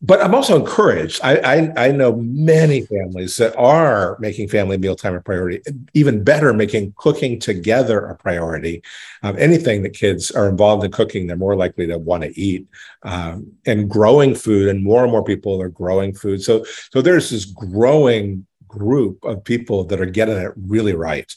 [0.04, 1.18] but I'm also encouraged.
[1.24, 5.62] I, I, I know many families that are making family mealtime a priority.
[5.94, 8.82] Even better, making cooking together a priority.
[9.22, 12.66] Um, anything that kids are involved in cooking, they're more likely to want to eat.
[13.02, 16.42] Um, and growing food, and more and more people are growing food.
[16.42, 21.32] So so there's this growing group of people that are getting it really right.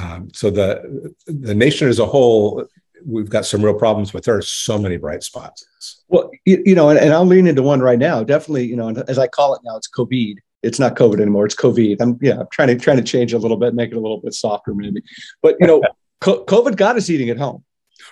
[0.00, 2.66] Um, so the the nation as a whole
[3.06, 5.66] we've got some real problems, but there are so many bright spots.
[6.08, 8.22] Well, you, you know, and, and I'll lean into one right now.
[8.22, 10.36] Definitely, you know, as I call it now, it's COVID.
[10.62, 11.46] It's not COVID anymore.
[11.46, 12.00] It's COVID.
[12.00, 14.20] I'm yeah, I'm trying to trying to change a little bit, make it a little
[14.20, 15.02] bit softer, maybe.
[15.42, 15.82] But you know,
[16.22, 17.64] COVID got us eating at home.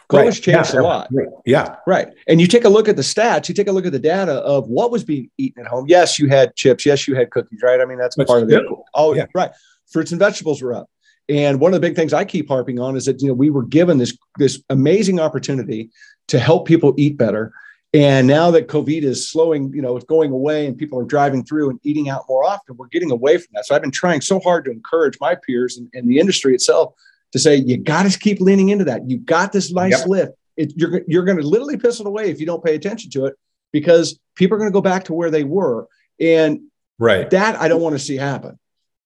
[0.09, 0.43] COVID's right.
[0.43, 1.11] changed yeah, a lot.
[1.45, 1.77] Yeah.
[1.87, 2.09] Right.
[2.29, 4.33] And you take a look at the stats, you take a look at the data
[4.33, 5.87] of what was being eaten at home.
[5.89, 6.85] Yes, you had chips.
[6.85, 7.81] Yes, you had cookies, right?
[7.81, 8.65] I mean, that's part of it.
[8.95, 9.27] Oh, yeah.
[9.35, 9.51] Right.
[9.87, 10.91] Fruits and vegetables were up.
[11.31, 13.51] And one of the big things I keep harping on is that you know we
[13.51, 15.91] were given this this amazing opportunity
[16.29, 17.53] to help people eat better.
[17.93, 21.45] And now that COVID is slowing, you know, it's going away and people are driving
[21.45, 23.67] through and eating out more often, we're getting away from that.
[23.67, 26.95] So I've been trying so hard to encourage my peers and, and the industry itself
[27.33, 29.11] to say, you got to keep leaning into that.
[29.11, 30.07] You got this nice yep.
[30.07, 30.33] lift.
[30.57, 33.27] It, you're, you're going to literally piss it away if you don't pay attention to
[33.27, 33.35] it
[33.73, 35.89] because people are going to go back to where they were.
[36.21, 36.61] And
[37.01, 38.57] right that I don't want to see happen.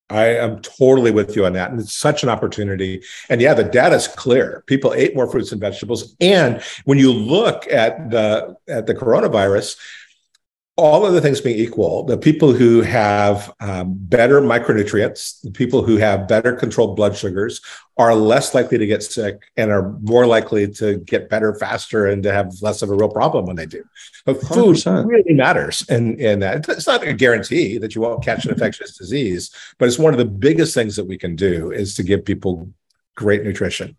[0.09, 1.71] I am totally with you on that.
[1.71, 3.01] And it's such an opportunity.
[3.29, 4.63] And yeah, the data is clear.
[4.67, 6.15] People ate more fruits and vegetables.
[6.21, 9.77] And when you look at the at the coronavirus,
[10.77, 15.95] all other things being equal, the people who have um, better micronutrients, the people who
[15.95, 17.61] have better controlled blood sugars,
[17.97, 22.23] are less likely to get sick and are more likely to get better faster and
[22.23, 23.85] to have less of a real problem when they do.
[24.25, 25.05] But food 100%.
[25.05, 28.97] really matters, and and that it's not a guarantee that you won't catch an infectious
[28.97, 32.25] disease, but it's one of the biggest things that we can do is to give
[32.25, 32.69] people
[33.15, 33.95] great nutrition.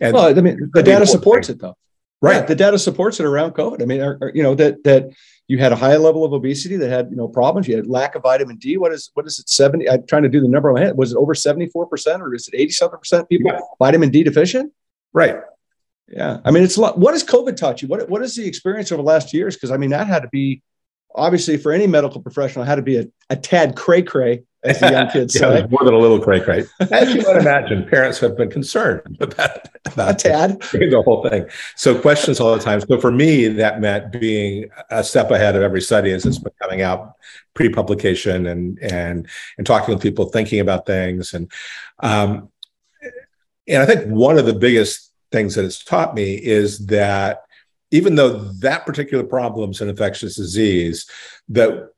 [0.00, 1.56] And well, I mean, the data supports thing.
[1.56, 1.76] it though.
[2.22, 3.82] Right, yeah, the data supports it around COVID.
[3.82, 4.00] I mean,
[4.34, 5.10] you know that that
[5.48, 7.68] you had a high level of obesity that had you know problems.
[7.68, 8.78] You had lack of vitamin D.
[8.78, 9.48] What is what is it?
[9.48, 9.88] Seventy.
[9.88, 10.96] I'm trying to do the number on my head.
[10.96, 13.60] Was it over seventy four percent or is it eighty something percent people yeah.
[13.78, 14.72] vitamin D deficient?
[15.12, 15.36] Right.
[16.08, 16.38] Yeah.
[16.44, 16.98] I mean, it's a lot.
[16.98, 17.88] What has COVID taught you?
[17.88, 19.54] What what is the experience over the last years?
[19.54, 20.62] Because I mean, that had to be
[21.14, 24.90] obviously for any medical professional had to be a, a tad cray cray as the
[24.90, 25.66] young kids yeah, say.
[25.70, 26.64] More than a little cray cray.
[26.90, 31.46] As you might imagine, parents have been concerned about, about a tad the whole thing.
[31.76, 32.80] So questions all the time.
[32.80, 36.52] So for me, that meant being a step ahead of every study as it's been
[36.60, 37.14] coming out
[37.54, 41.50] pre-publication and and and talking with people, thinking about things, and
[42.00, 42.50] um,
[43.66, 47.42] and I think one of the biggest things that it's taught me is that
[47.90, 51.08] even though that particular problem is an infectious disease,
[51.48, 51.90] that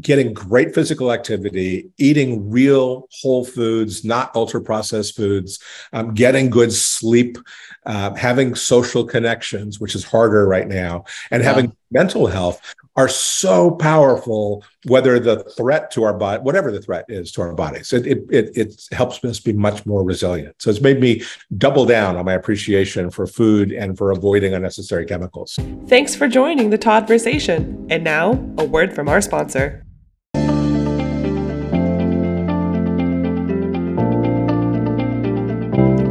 [0.00, 5.60] getting great physical activity, eating real whole foods, not ultra processed foods,
[5.92, 7.38] um, getting good sleep,
[7.86, 11.48] uh, having social connections, which is harder right now, and yeah.
[11.48, 17.04] having mental health are so powerful, whether the threat to our body, whatever the threat
[17.08, 20.54] is to our bodies, it, it, it, it helps us be much more resilient.
[20.60, 21.22] So it's made me
[21.58, 25.58] double down on my appreciation for food and for avoiding unnecessary chemicals.
[25.88, 27.86] Thanks for joining the Todd Toddversation.
[27.90, 29.83] And now, a word from our sponsor.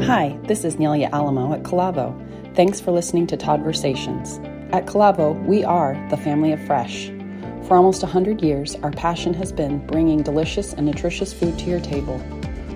[0.05, 2.13] Hi, this is Nelia Alamo at Calavo.
[2.57, 4.37] Thanks for listening to Toddversations.
[4.73, 7.07] At Calavo, we are the family of fresh.
[7.69, 11.79] For almost 100 years, our passion has been bringing delicious and nutritious food to your
[11.79, 12.19] table.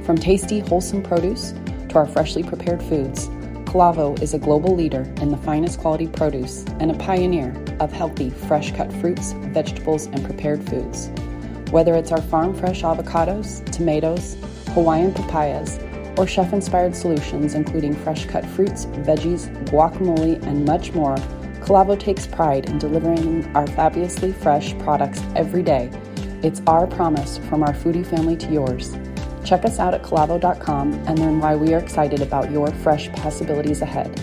[0.05, 1.53] From tasty, wholesome produce
[1.89, 3.27] to our freshly prepared foods,
[3.65, 8.29] Calavo is a global leader in the finest quality produce and a pioneer of healthy,
[8.29, 11.09] fresh cut fruits, vegetables, and prepared foods.
[11.71, 15.77] Whether it's our farm fresh avocados, tomatoes, Hawaiian papayas,
[16.17, 21.15] or chef inspired solutions including fresh cut fruits, veggies, guacamole, and much more,
[21.67, 25.91] Calavo takes pride in delivering our fabulously fresh products every day.
[26.41, 28.95] It's our promise from our foodie family to yours.
[29.43, 33.81] Check us out at calavo.com and learn why we are excited about your fresh possibilities
[33.81, 34.13] ahead.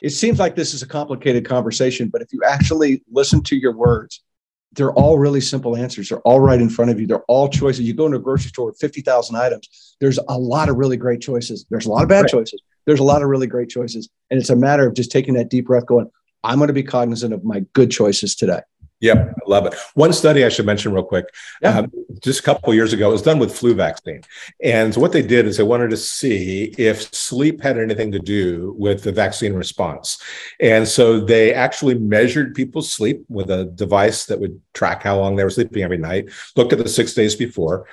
[0.00, 3.76] It seems like this is a complicated conversation, but if you actually listen to your
[3.76, 4.24] words,
[4.78, 6.08] they're all really simple answers.
[6.08, 7.06] They're all right in front of you.
[7.06, 7.80] They're all choices.
[7.80, 9.96] You go into a grocery store with 50,000 items.
[10.00, 11.66] There's a lot of really great choices.
[11.68, 12.30] There's a lot of bad right.
[12.30, 12.62] choices.
[12.86, 14.08] There's a lot of really great choices.
[14.30, 16.08] And it's a matter of just taking that deep breath, going,
[16.44, 18.60] I'm going to be cognizant of my good choices today.
[19.00, 19.74] Yep, I love it.
[19.94, 21.26] One study I should mention real quick,
[21.62, 21.78] yeah.
[21.78, 24.22] um, just a couple years ago, it was done with flu vaccine.
[24.62, 28.18] And so what they did is they wanted to see if sleep had anything to
[28.18, 30.20] do with the vaccine response.
[30.58, 35.36] And so they actually measured people's sleep with a device that would track how long
[35.36, 37.86] they were sleeping every night, looked at the six days before,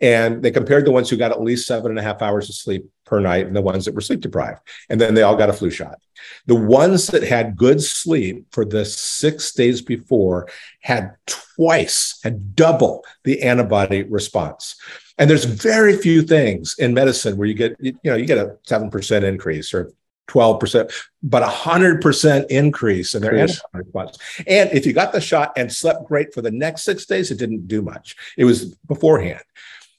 [0.00, 2.54] and they compared the ones who got at least seven and a half hours of
[2.54, 4.60] sleep per night and the ones that were sleep deprived.
[4.90, 5.98] And then they all got a flu shot.
[6.46, 10.48] The ones that had good sleep for the six days before
[10.80, 14.76] had twice, had double the antibody response.
[15.18, 18.58] And there's very few things in medicine where you get, you know, you get a
[18.66, 19.92] 7% increase or
[20.28, 20.92] 12%,
[21.22, 24.18] but a 100% increase in their antibody response.
[24.46, 27.38] And if you got the shot and slept great for the next six days, it
[27.38, 28.16] didn't do much.
[28.36, 29.42] It was beforehand.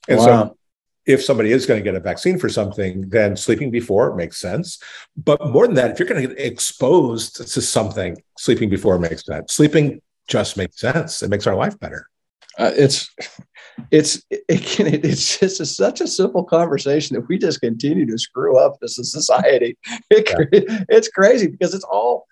[0.08, 0.26] And wow.
[0.26, 0.58] so
[1.06, 4.82] if somebody is going to get a vaccine for something, then sleeping before makes sense.
[5.16, 9.26] But more than that, if you're going to get exposed to something, sleeping before makes
[9.26, 9.54] sense.
[9.54, 11.24] Sleeping just makes sense.
[11.24, 12.08] It makes our life better.
[12.58, 13.14] Uh, it's
[13.92, 18.58] it's it, it's just a, such a simple conversation that we just continue to screw
[18.58, 19.78] up as a society.
[20.10, 20.84] It, yeah.
[20.90, 22.26] It's crazy because it's all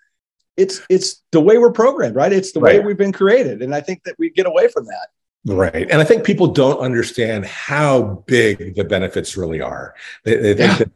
[0.56, 2.32] it's it's the way we're programmed, right?
[2.32, 2.80] It's the right.
[2.80, 5.08] way we've been created, and I think that we get away from that.
[5.46, 5.88] Right.
[5.90, 9.94] And I think people don't understand how big the benefits really are.
[10.24, 10.92] They, they think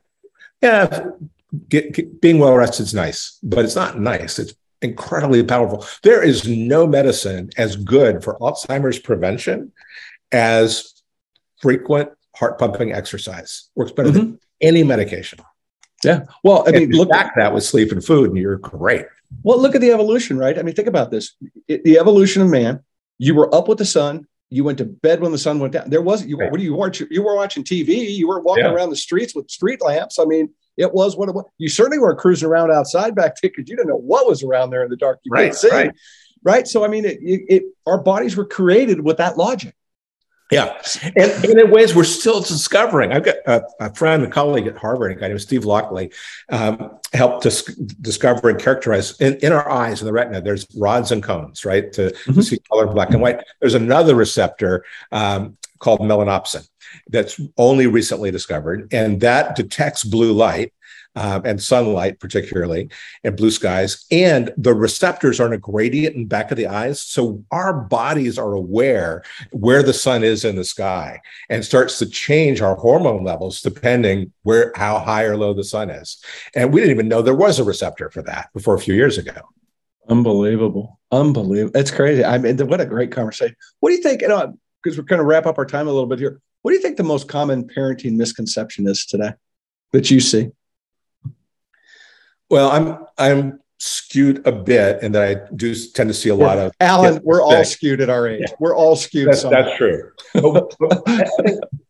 [0.60, 0.86] yeah.
[0.86, 1.10] that, yeah,
[1.68, 4.40] get, get, being well rested is nice, but it's not nice.
[4.40, 5.86] It's incredibly powerful.
[6.02, 9.72] There is no medicine as good for Alzheimer's prevention
[10.32, 11.00] as
[11.58, 13.70] frequent heart pumping exercise.
[13.76, 14.18] Works better mm-hmm.
[14.18, 15.38] than any medication.
[16.02, 16.24] Yeah.
[16.42, 19.06] Well, I mean, look back that with sleep and food, and you're great.
[19.42, 20.58] Well, look at the evolution, right?
[20.58, 21.36] I mean, think about this:
[21.68, 22.82] it, the evolution of man.
[23.18, 24.26] You were up with the sun.
[24.50, 25.88] You went to bed when the sun went down.
[25.88, 26.36] There wasn't you.
[26.36, 26.50] Right.
[26.50, 27.00] What do you watch?
[27.08, 28.10] You were watching TV.
[28.10, 28.72] You were walking yeah.
[28.72, 30.18] around the streets with street lamps.
[30.18, 31.44] I mean, it was what it was.
[31.58, 34.70] You certainly weren't cruising around outside back then because you didn't know what was around
[34.70, 35.20] there in the dark.
[35.22, 35.70] You right, couldn't see.
[35.70, 35.90] Right.
[36.42, 36.66] right.
[36.66, 39.74] So I mean, it, it, our bodies were created with that logic.
[40.50, 40.80] Yeah.
[41.04, 43.12] And, and, in ways we're still discovering.
[43.12, 46.10] I've got a, a, friend, a colleague at Harvard, a guy named Steve Lockley,
[46.48, 51.12] um, helped us discover and characterize in, in, our eyes, in the retina, there's rods
[51.12, 51.92] and cones, right?
[51.92, 52.32] To, mm-hmm.
[52.32, 53.40] to see color black and white.
[53.60, 56.68] There's another receptor um, called melanopsin
[57.08, 60.72] that's only recently discovered, and that detects blue light
[61.16, 62.88] um, and sunlight, particularly,
[63.24, 64.04] and blue skies.
[64.10, 67.02] And the receptors are in a gradient in back of the eyes.
[67.02, 72.06] So our bodies are aware where the sun is in the sky and starts to
[72.06, 76.22] change our hormone levels depending where how high or low the sun is.
[76.54, 79.18] And we didn't even know there was a receptor for that before a few years
[79.18, 79.40] ago.
[80.08, 80.98] Unbelievable.
[81.12, 81.78] Unbelievable.
[81.78, 82.24] It's crazy.
[82.24, 83.56] I mean, what a great conversation.
[83.80, 84.22] What do you think?
[84.22, 86.40] You know, because we're going to wrap up our time a little bit here.
[86.62, 89.32] What do you think the most common parenting misconception is today
[89.92, 90.50] that you see?
[92.50, 96.58] Well, I'm I'm skewed a bit, and that I do tend to see a lot
[96.58, 97.20] of Alan.
[97.24, 98.42] We're all skewed at our age.
[98.42, 98.54] Yeah.
[98.58, 99.28] We're all skewed.
[99.28, 100.10] That's, that's true.
[100.34, 101.02] but, but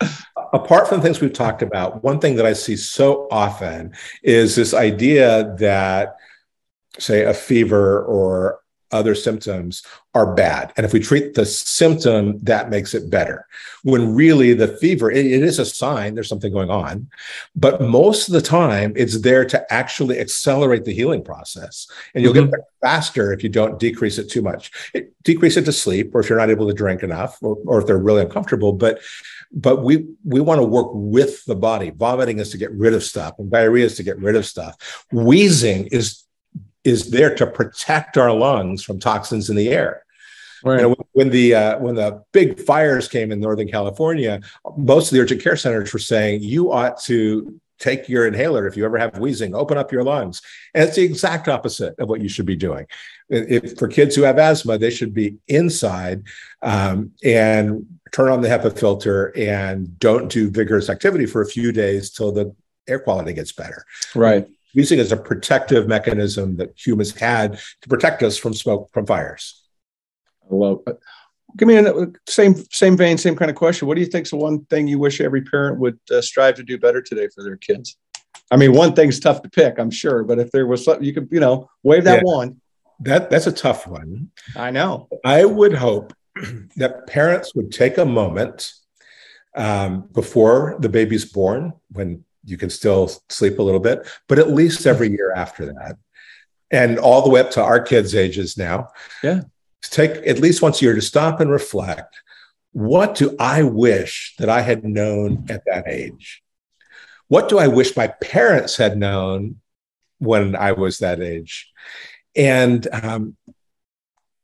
[0.52, 4.72] apart from things we've talked about, one thing that I see so often is this
[4.72, 6.16] idea that,
[6.98, 8.60] say, a fever or
[8.92, 9.82] other symptoms
[10.14, 10.72] are bad.
[10.76, 13.46] And if we treat the symptom, that makes it better.
[13.82, 17.08] When really the fever, it, it is a sign there's something going on.
[17.54, 21.86] But most of the time, it's there to actually accelerate the healing process.
[22.14, 22.50] And you'll mm-hmm.
[22.50, 24.72] get faster if you don't decrease it too much.
[24.94, 27.80] It, decrease it to sleep, or if you're not able to drink enough, or, or
[27.80, 28.72] if they're really uncomfortable.
[28.72, 29.00] But
[29.52, 31.90] but we we want to work with the body.
[31.90, 35.06] Vomiting is to get rid of stuff, and diarrhea is to get rid of stuff.
[35.12, 36.24] Wheezing is
[36.84, 40.04] is there to protect our lungs from toxins in the air.
[40.62, 40.80] Right.
[40.80, 44.40] You know, when the uh, when the big fires came in Northern California,
[44.76, 48.76] most of the urgent care centers were saying you ought to take your inhaler if
[48.76, 50.42] you ever have wheezing, open up your lungs,
[50.74, 52.86] and it's the exact opposite of what you should be doing.
[53.30, 56.24] If for kids who have asthma, they should be inside
[56.60, 61.72] um, and turn on the HEPA filter and don't do vigorous activity for a few
[61.72, 62.54] days till the
[62.86, 63.86] air quality gets better.
[64.14, 69.06] Right using as a protective mechanism that humans had to protect us from smoke from
[69.06, 69.62] fires.
[70.50, 70.98] I love it.
[71.56, 73.88] Give me a same same vein, same kind of question.
[73.88, 76.54] What do you think is the one thing you wish every parent would uh, strive
[76.56, 77.96] to do better today for their kids?
[78.50, 81.14] I mean, one thing's tough to pick, I'm sure, but if there was something you
[81.14, 82.60] could, you know, wave that yeah, wand.
[83.00, 84.30] That that's a tough one.
[84.56, 85.08] I know.
[85.24, 86.12] I would hope
[86.76, 88.72] that parents would take a moment
[89.54, 94.50] um, before the baby's born, when you can still sleep a little bit, but at
[94.50, 95.96] least every year after that.
[96.70, 98.88] And all the way up to our kids' ages now.
[99.22, 99.42] Yeah.
[99.82, 102.20] Take at least once a year to stop and reflect.
[102.72, 106.42] What do I wish that I had known at that age?
[107.28, 109.60] What do I wish my parents had known
[110.18, 111.70] when I was that age?
[112.36, 113.36] And um,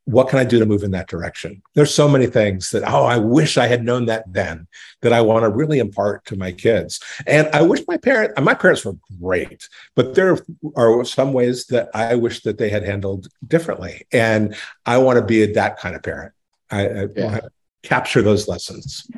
[0.06, 1.62] what can I do to move in that direction?
[1.74, 4.68] There's so many things that, oh, I wish I had known that then
[5.02, 7.00] that I want to really impart to my kids.
[7.26, 10.38] And I wish my parents, my parents were great, but there
[10.76, 14.06] are some ways that I wish that they had handled differently.
[14.12, 16.32] And I want to be that kind of parent.
[16.70, 17.40] I, I yeah.
[17.82, 19.08] capture those lessons.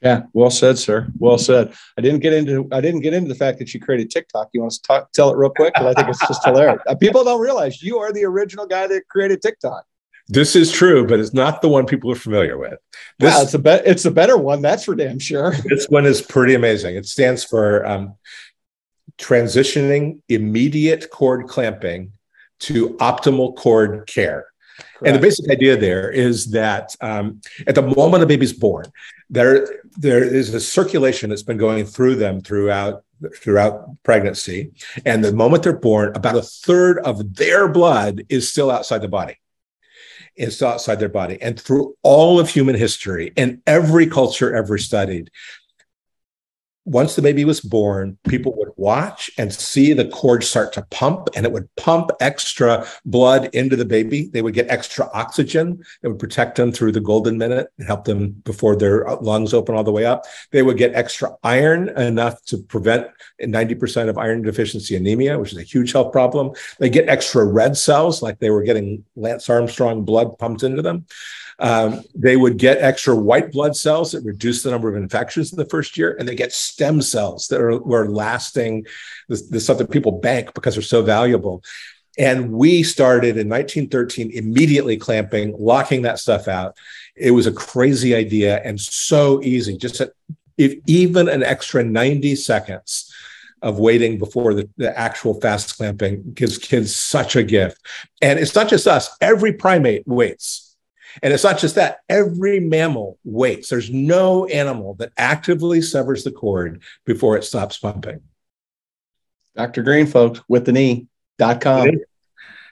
[0.00, 1.08] Yeah, well said, sir.
[1.18, 1.74] Well said.
[1.98, 4.48] I didn't get into I didn't get into the fact that you created TICC TOCC.
[4.54, 5.74] You want to talk, tell it real quick?
[5.74, 6.80] Because I think it's just hilarious.
[6.86, 9.82] Uh, people don't realize you are the original guy that created TICC TOCC.
[10.30, 12.78] This is true, but it's not the one people are familiar with.
[13.18, 15.52] This, wow, it's a be- it's a better one, that's for damn sure.
[15.64, 16.94] This one is pretty amazing.
[16.94, 18.14] It stands for um,
[19.18, 22.12] transitioning immediate cord clamping
[22.60, 24.46] to optimal cord care.
[24.78, 25.06] Correct.
[25.06, 28.84] And the basic idea there is that um, at the moment a baby's born,
[29.28, 29.66] there
[29.96, 33.02] there is a circulation that's been going through them throughout
[33.36, 34.70] throughout pregnancy,
[35.04, 39.08] and the moment they're born, about a third of their blood is still outside the
[39.08, 39.39] body
[40.36, 41.40] is outside their body.
[41.40, 45.30] And through all of human history and every culture ever studied,
[46.84, 51.28] once the baby was born, people would watch and see the cord start to pump,
[51.36, 54.28] and it would pump extra blood into the baby.
[54.32, 55.82] They would get extra oxygen.
[56.02, 59.52] It would protect them through the golden minute and help them before their uh, lungs
[59.52, 60.24] open all the way up.
[60.52, 63.08] They would get extra iron enough to prevent
[63.42, 66.52] 90% of iron deficiency anemia, which is a huge health problem.
[66.78, 71.06] They get extra red cells, like they were getting Lance Armstrong blood pumped into them.
[71.60, 75.58] Um, they would get extra white blood cells that reduce the number of infections in
[75.58, 78.86] the first year, and they get stem cells that are were lasting.
[79.28, 81.62] This, this stuff that people bank because they're so valuable.
[82.18, 86.76] And we started in 1913 immediately clamping, locking that stuff out.
[87.14, 89.76] It was a crazy idea and so easy.
[89.76, 90.12] Just a,
[90.58, 93.14] if even an extra 90 seconds
[93.62, 97.78] of waiting before the, the actual fast clamping gives kids such a gift.
[98.20, 100.69] And it's not just us, every primate waits.
[101.22, 103.68] And it's not just that, every mammal waits.
[103.68, 108.20] There's no animal that actively severs the cord before it stops pumping.
[109.56, 109.82] Dr.
[109.82, 111.90] Greene, folks, with the knee.com.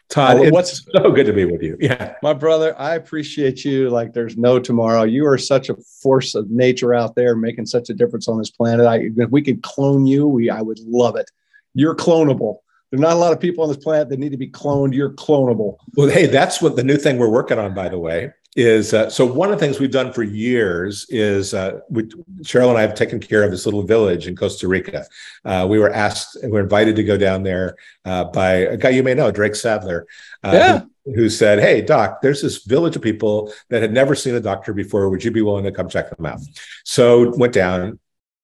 [0.09, 1.77] Todd, oh, what's so good to be with you.
[1.81, 2.15] Yeah.
[2.23, 5.03] My brother, I appreciate you like there's no tomorrow.
[5.03, 8.51] You are such a force of nature out there making such a difference on this
[8.51, 8.87] planet.
[8.87, 11.31] I, if we could clone you, we I would love it.
[11.75, 12.61] You're clonable.
[12.91, 14.95] There's not a lot of people on this planet that need to be cloned.
[14.95, 15.77] You're clonable.
[15.95, 19.09] Well, hey, that's what the new thing we're working on, by the way is uh,
[19.09, 22.03] so one of the things we've done for years is uh, we,
[22.43, 25.07] Cheryl and I have taken care of this little village in Costa Rica.
[25.45, 28.89] Uh, we were asked, we were invited to go down there uh, by a guy
[28.89, 30.09] you may know, Drake Sadler,
[30.43, 30.81] uh, yeah.
[31.05, 34.41] who, who, said, "Hey, doc, there's this village of people that had never seen a
[34.41, 35.09] doctor before.
[35.09, 36.41] Would you be willing to come check them out?"
[36.85, 38.01] So went down.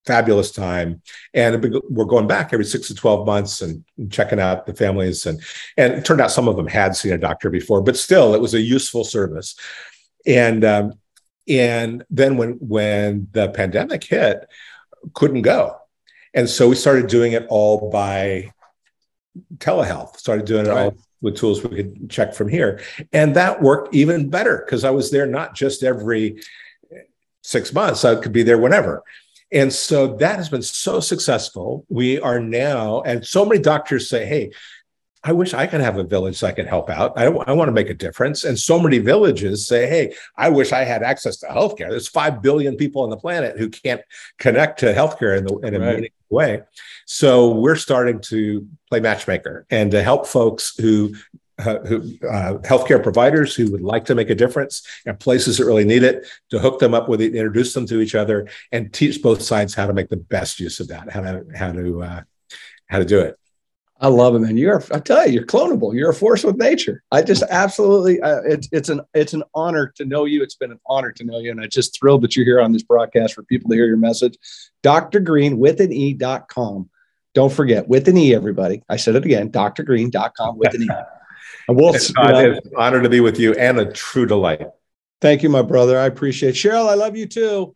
[0.06, 1.00] Fabulous time,
[1.32, 5.24] and we're going back every six to twelve months and checking out the families.
[5.24, 5.40] and
[5.76, 8.40] And it turned out some of them had seen a doctor before, but still, it
[8.40, 9.56] was a useful service
[10.26, 10.92] and um,
[11.48, 14.46] and then when when the pandemic hit,
[15.12, 15.76] couldn't go,
[16.32, 18.52] and so we started doing it all by
[19.58, 20.16] telehealth.
[20.16, 20.84] Started doing it right.
[20.84, 22.80] all with tools we could check from here,
[23.12, 26.40] and that worked even better because I was there not just every
[27.42, 29.02] six months; I could be there whenever.
[29.54, 31.86] And so that has been so successful.
[31.88, 34.50] We are now, and so many doctors say, hey,
[35.22, 37.12] I wish I could have a village so I could help out.
[37.16, 38.44] I, I want to make a difference.
[38.44, 41.88] And so many villages say, hey, I wish I had access to healthcare.
[41.88, 44.02] There's 5 billion people on the planet who can't
[44.38, 45.94] connect to healthcare in, the, in a right.
[45.94, 46.62] meaningful way.
[47.06, 51.14] So we're starting to play matchmaker and to help folks who
[51.58, 51.98] uh, who,
[52.28, 56.02] uh, healthcare providers who would like to make a difference and places that really need
[56.02, 59.40] it to hook them up with it, introduce them to each other, and teach both
[59.40, 62.22] sides how to make the best use of that, how to how to uh,
[62.88, 63.38] how to do it.
[64.00, 64.56] I love it, man.
[64.56, 65.94] You're, I tell you, you're clonable.
[65.94, 67.02] You're a force with nature.
[67.12, 70.42] I just absolutely, uh, it's it's an it's an honor to know you.
[70.42, 72.72] It's been an honor to know you, and I'm just thrilled that you're here on
[72.72, 74.36] this broadcast for people to hear your message.
[74.82, 75.20] Dr.
[75.20, 76.90] Greene with an e.com.
[77.34, 78.82] Don't forget with an e, everybody.
[78.88, 79.50] I said it again.
[79.50, 80.88] Doctor drgreene.com with an e.
[81.68, 84.66] And we'll, it's, uh, it's an honor to be with you and a true delight.
[85.20, 85.98] Thank you, my brother.
[85.98, 86.58] I appreciate it.
[86.58, 86.88] Cheryl.
[86.88, 87.72] I love you too.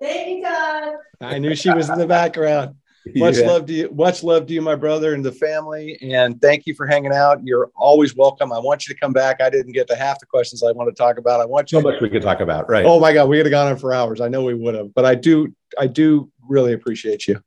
[0.00, 0.94] Thank you, Todd.
[1.20, 2.74] I knew she was in the background.
[3.14, 3.46] Much yeah.
[3.46, 3.90] love to you.
[3.94, 5.98] Much love to you, my brother, and the family.
[6.02, 7.40] And thank you for hanging out.
[7.44, 8.52] You're always welcome.
[8.52, 9.40] I want you to come back.
[9.40, 11.40] I didn't get to half the questions I want to talk about.
[11.40, 11.80] I want you.
[11.80, 12.68] So much we could talk about.
[12.68, 12.84] Right.
[12.84, 14.20] Oh my God, we could have gone on for hours.
[14.20, 15.54] I know we would have, but I do.
[15.78, 17.42] I do really appreciate you.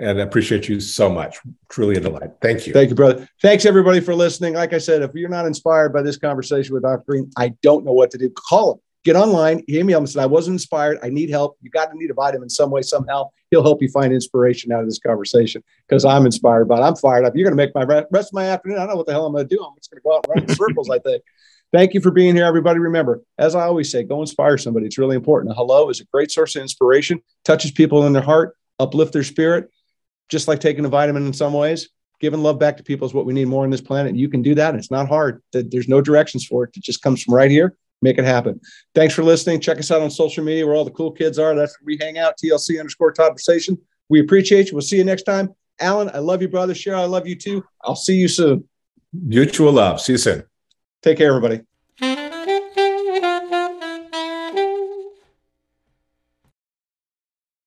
[0.00, 1.38] And I appreciate you so much.
[1.68, 2.30] Truly a delight.
[2.40, 2.72] Thank you.
[2.72, 3.28] Thank you, brother.
[3.42, 4.54] Thanks everybody for listening.
[4.54, 7.04] Like I said, if you're not inspired by this conversation with Dr.
[7.06, 8.30] Greene, I don't know what to do.
[8.30, 10.98] Call him get online, email him say, I wasn't inspired.
[11.02, 11.56] I need help.
[11.62, 13.30] You got to need a vitamin some way, somehow.
[13.50, 16.82] He'll help you find inspiration out of this conversation because I'm inspired by it.
[16.82, 17.34] I'm fired up.
[17.34, 18.78] You're going to make my rest of my afternoon.
[18.78, 19.62] I don't know what the hell I'm going to do.
[19.62, 21.22] I'm just going to go out and run in circles, I think.
[21.72, 22.80] Thank you for being here, everybody.
[22.80, 24.86] Remember, as I always say, go inspire somebody.
[24.86, 25.52] It's really important.
[25.52, 29.22] A hello is a great source of inspiration, touches people in their heart, uplift their
[29.22, 29.70] spirit,
[30.30, 31.88] just like taking a vitamin in some ways.
[32.20, 34.14] Giving love back to people is what we need more on this planet.
[34.14, 34.74] You can do that.
[34.74, 35.42] It's not hard.
[35.52, 36.76] There's no directions for it.
[36.76, 38.60] It just comes from right here make it happen.
[38.94, 39.60] Thanks for listening.
[39.60, 41.54] Check us out on social media where all the cool kids are.
[41.54, 43.78] That's where we hang out, TLC underscore conversation.
[44.08, 44.74] We appreciate you.
[44.74, 45.54] We'll see you next time.
[45.78, 46.74] Alan, I love you, brother.
[46.74, 47.64] Cheryl, I love you too.
[47.82, 48.68] I'll see you soon.
[49.12, 50.00] Mutual love.
[50.00, 50.44] See you soon.
[51.02, 51.69] Take care, everybody.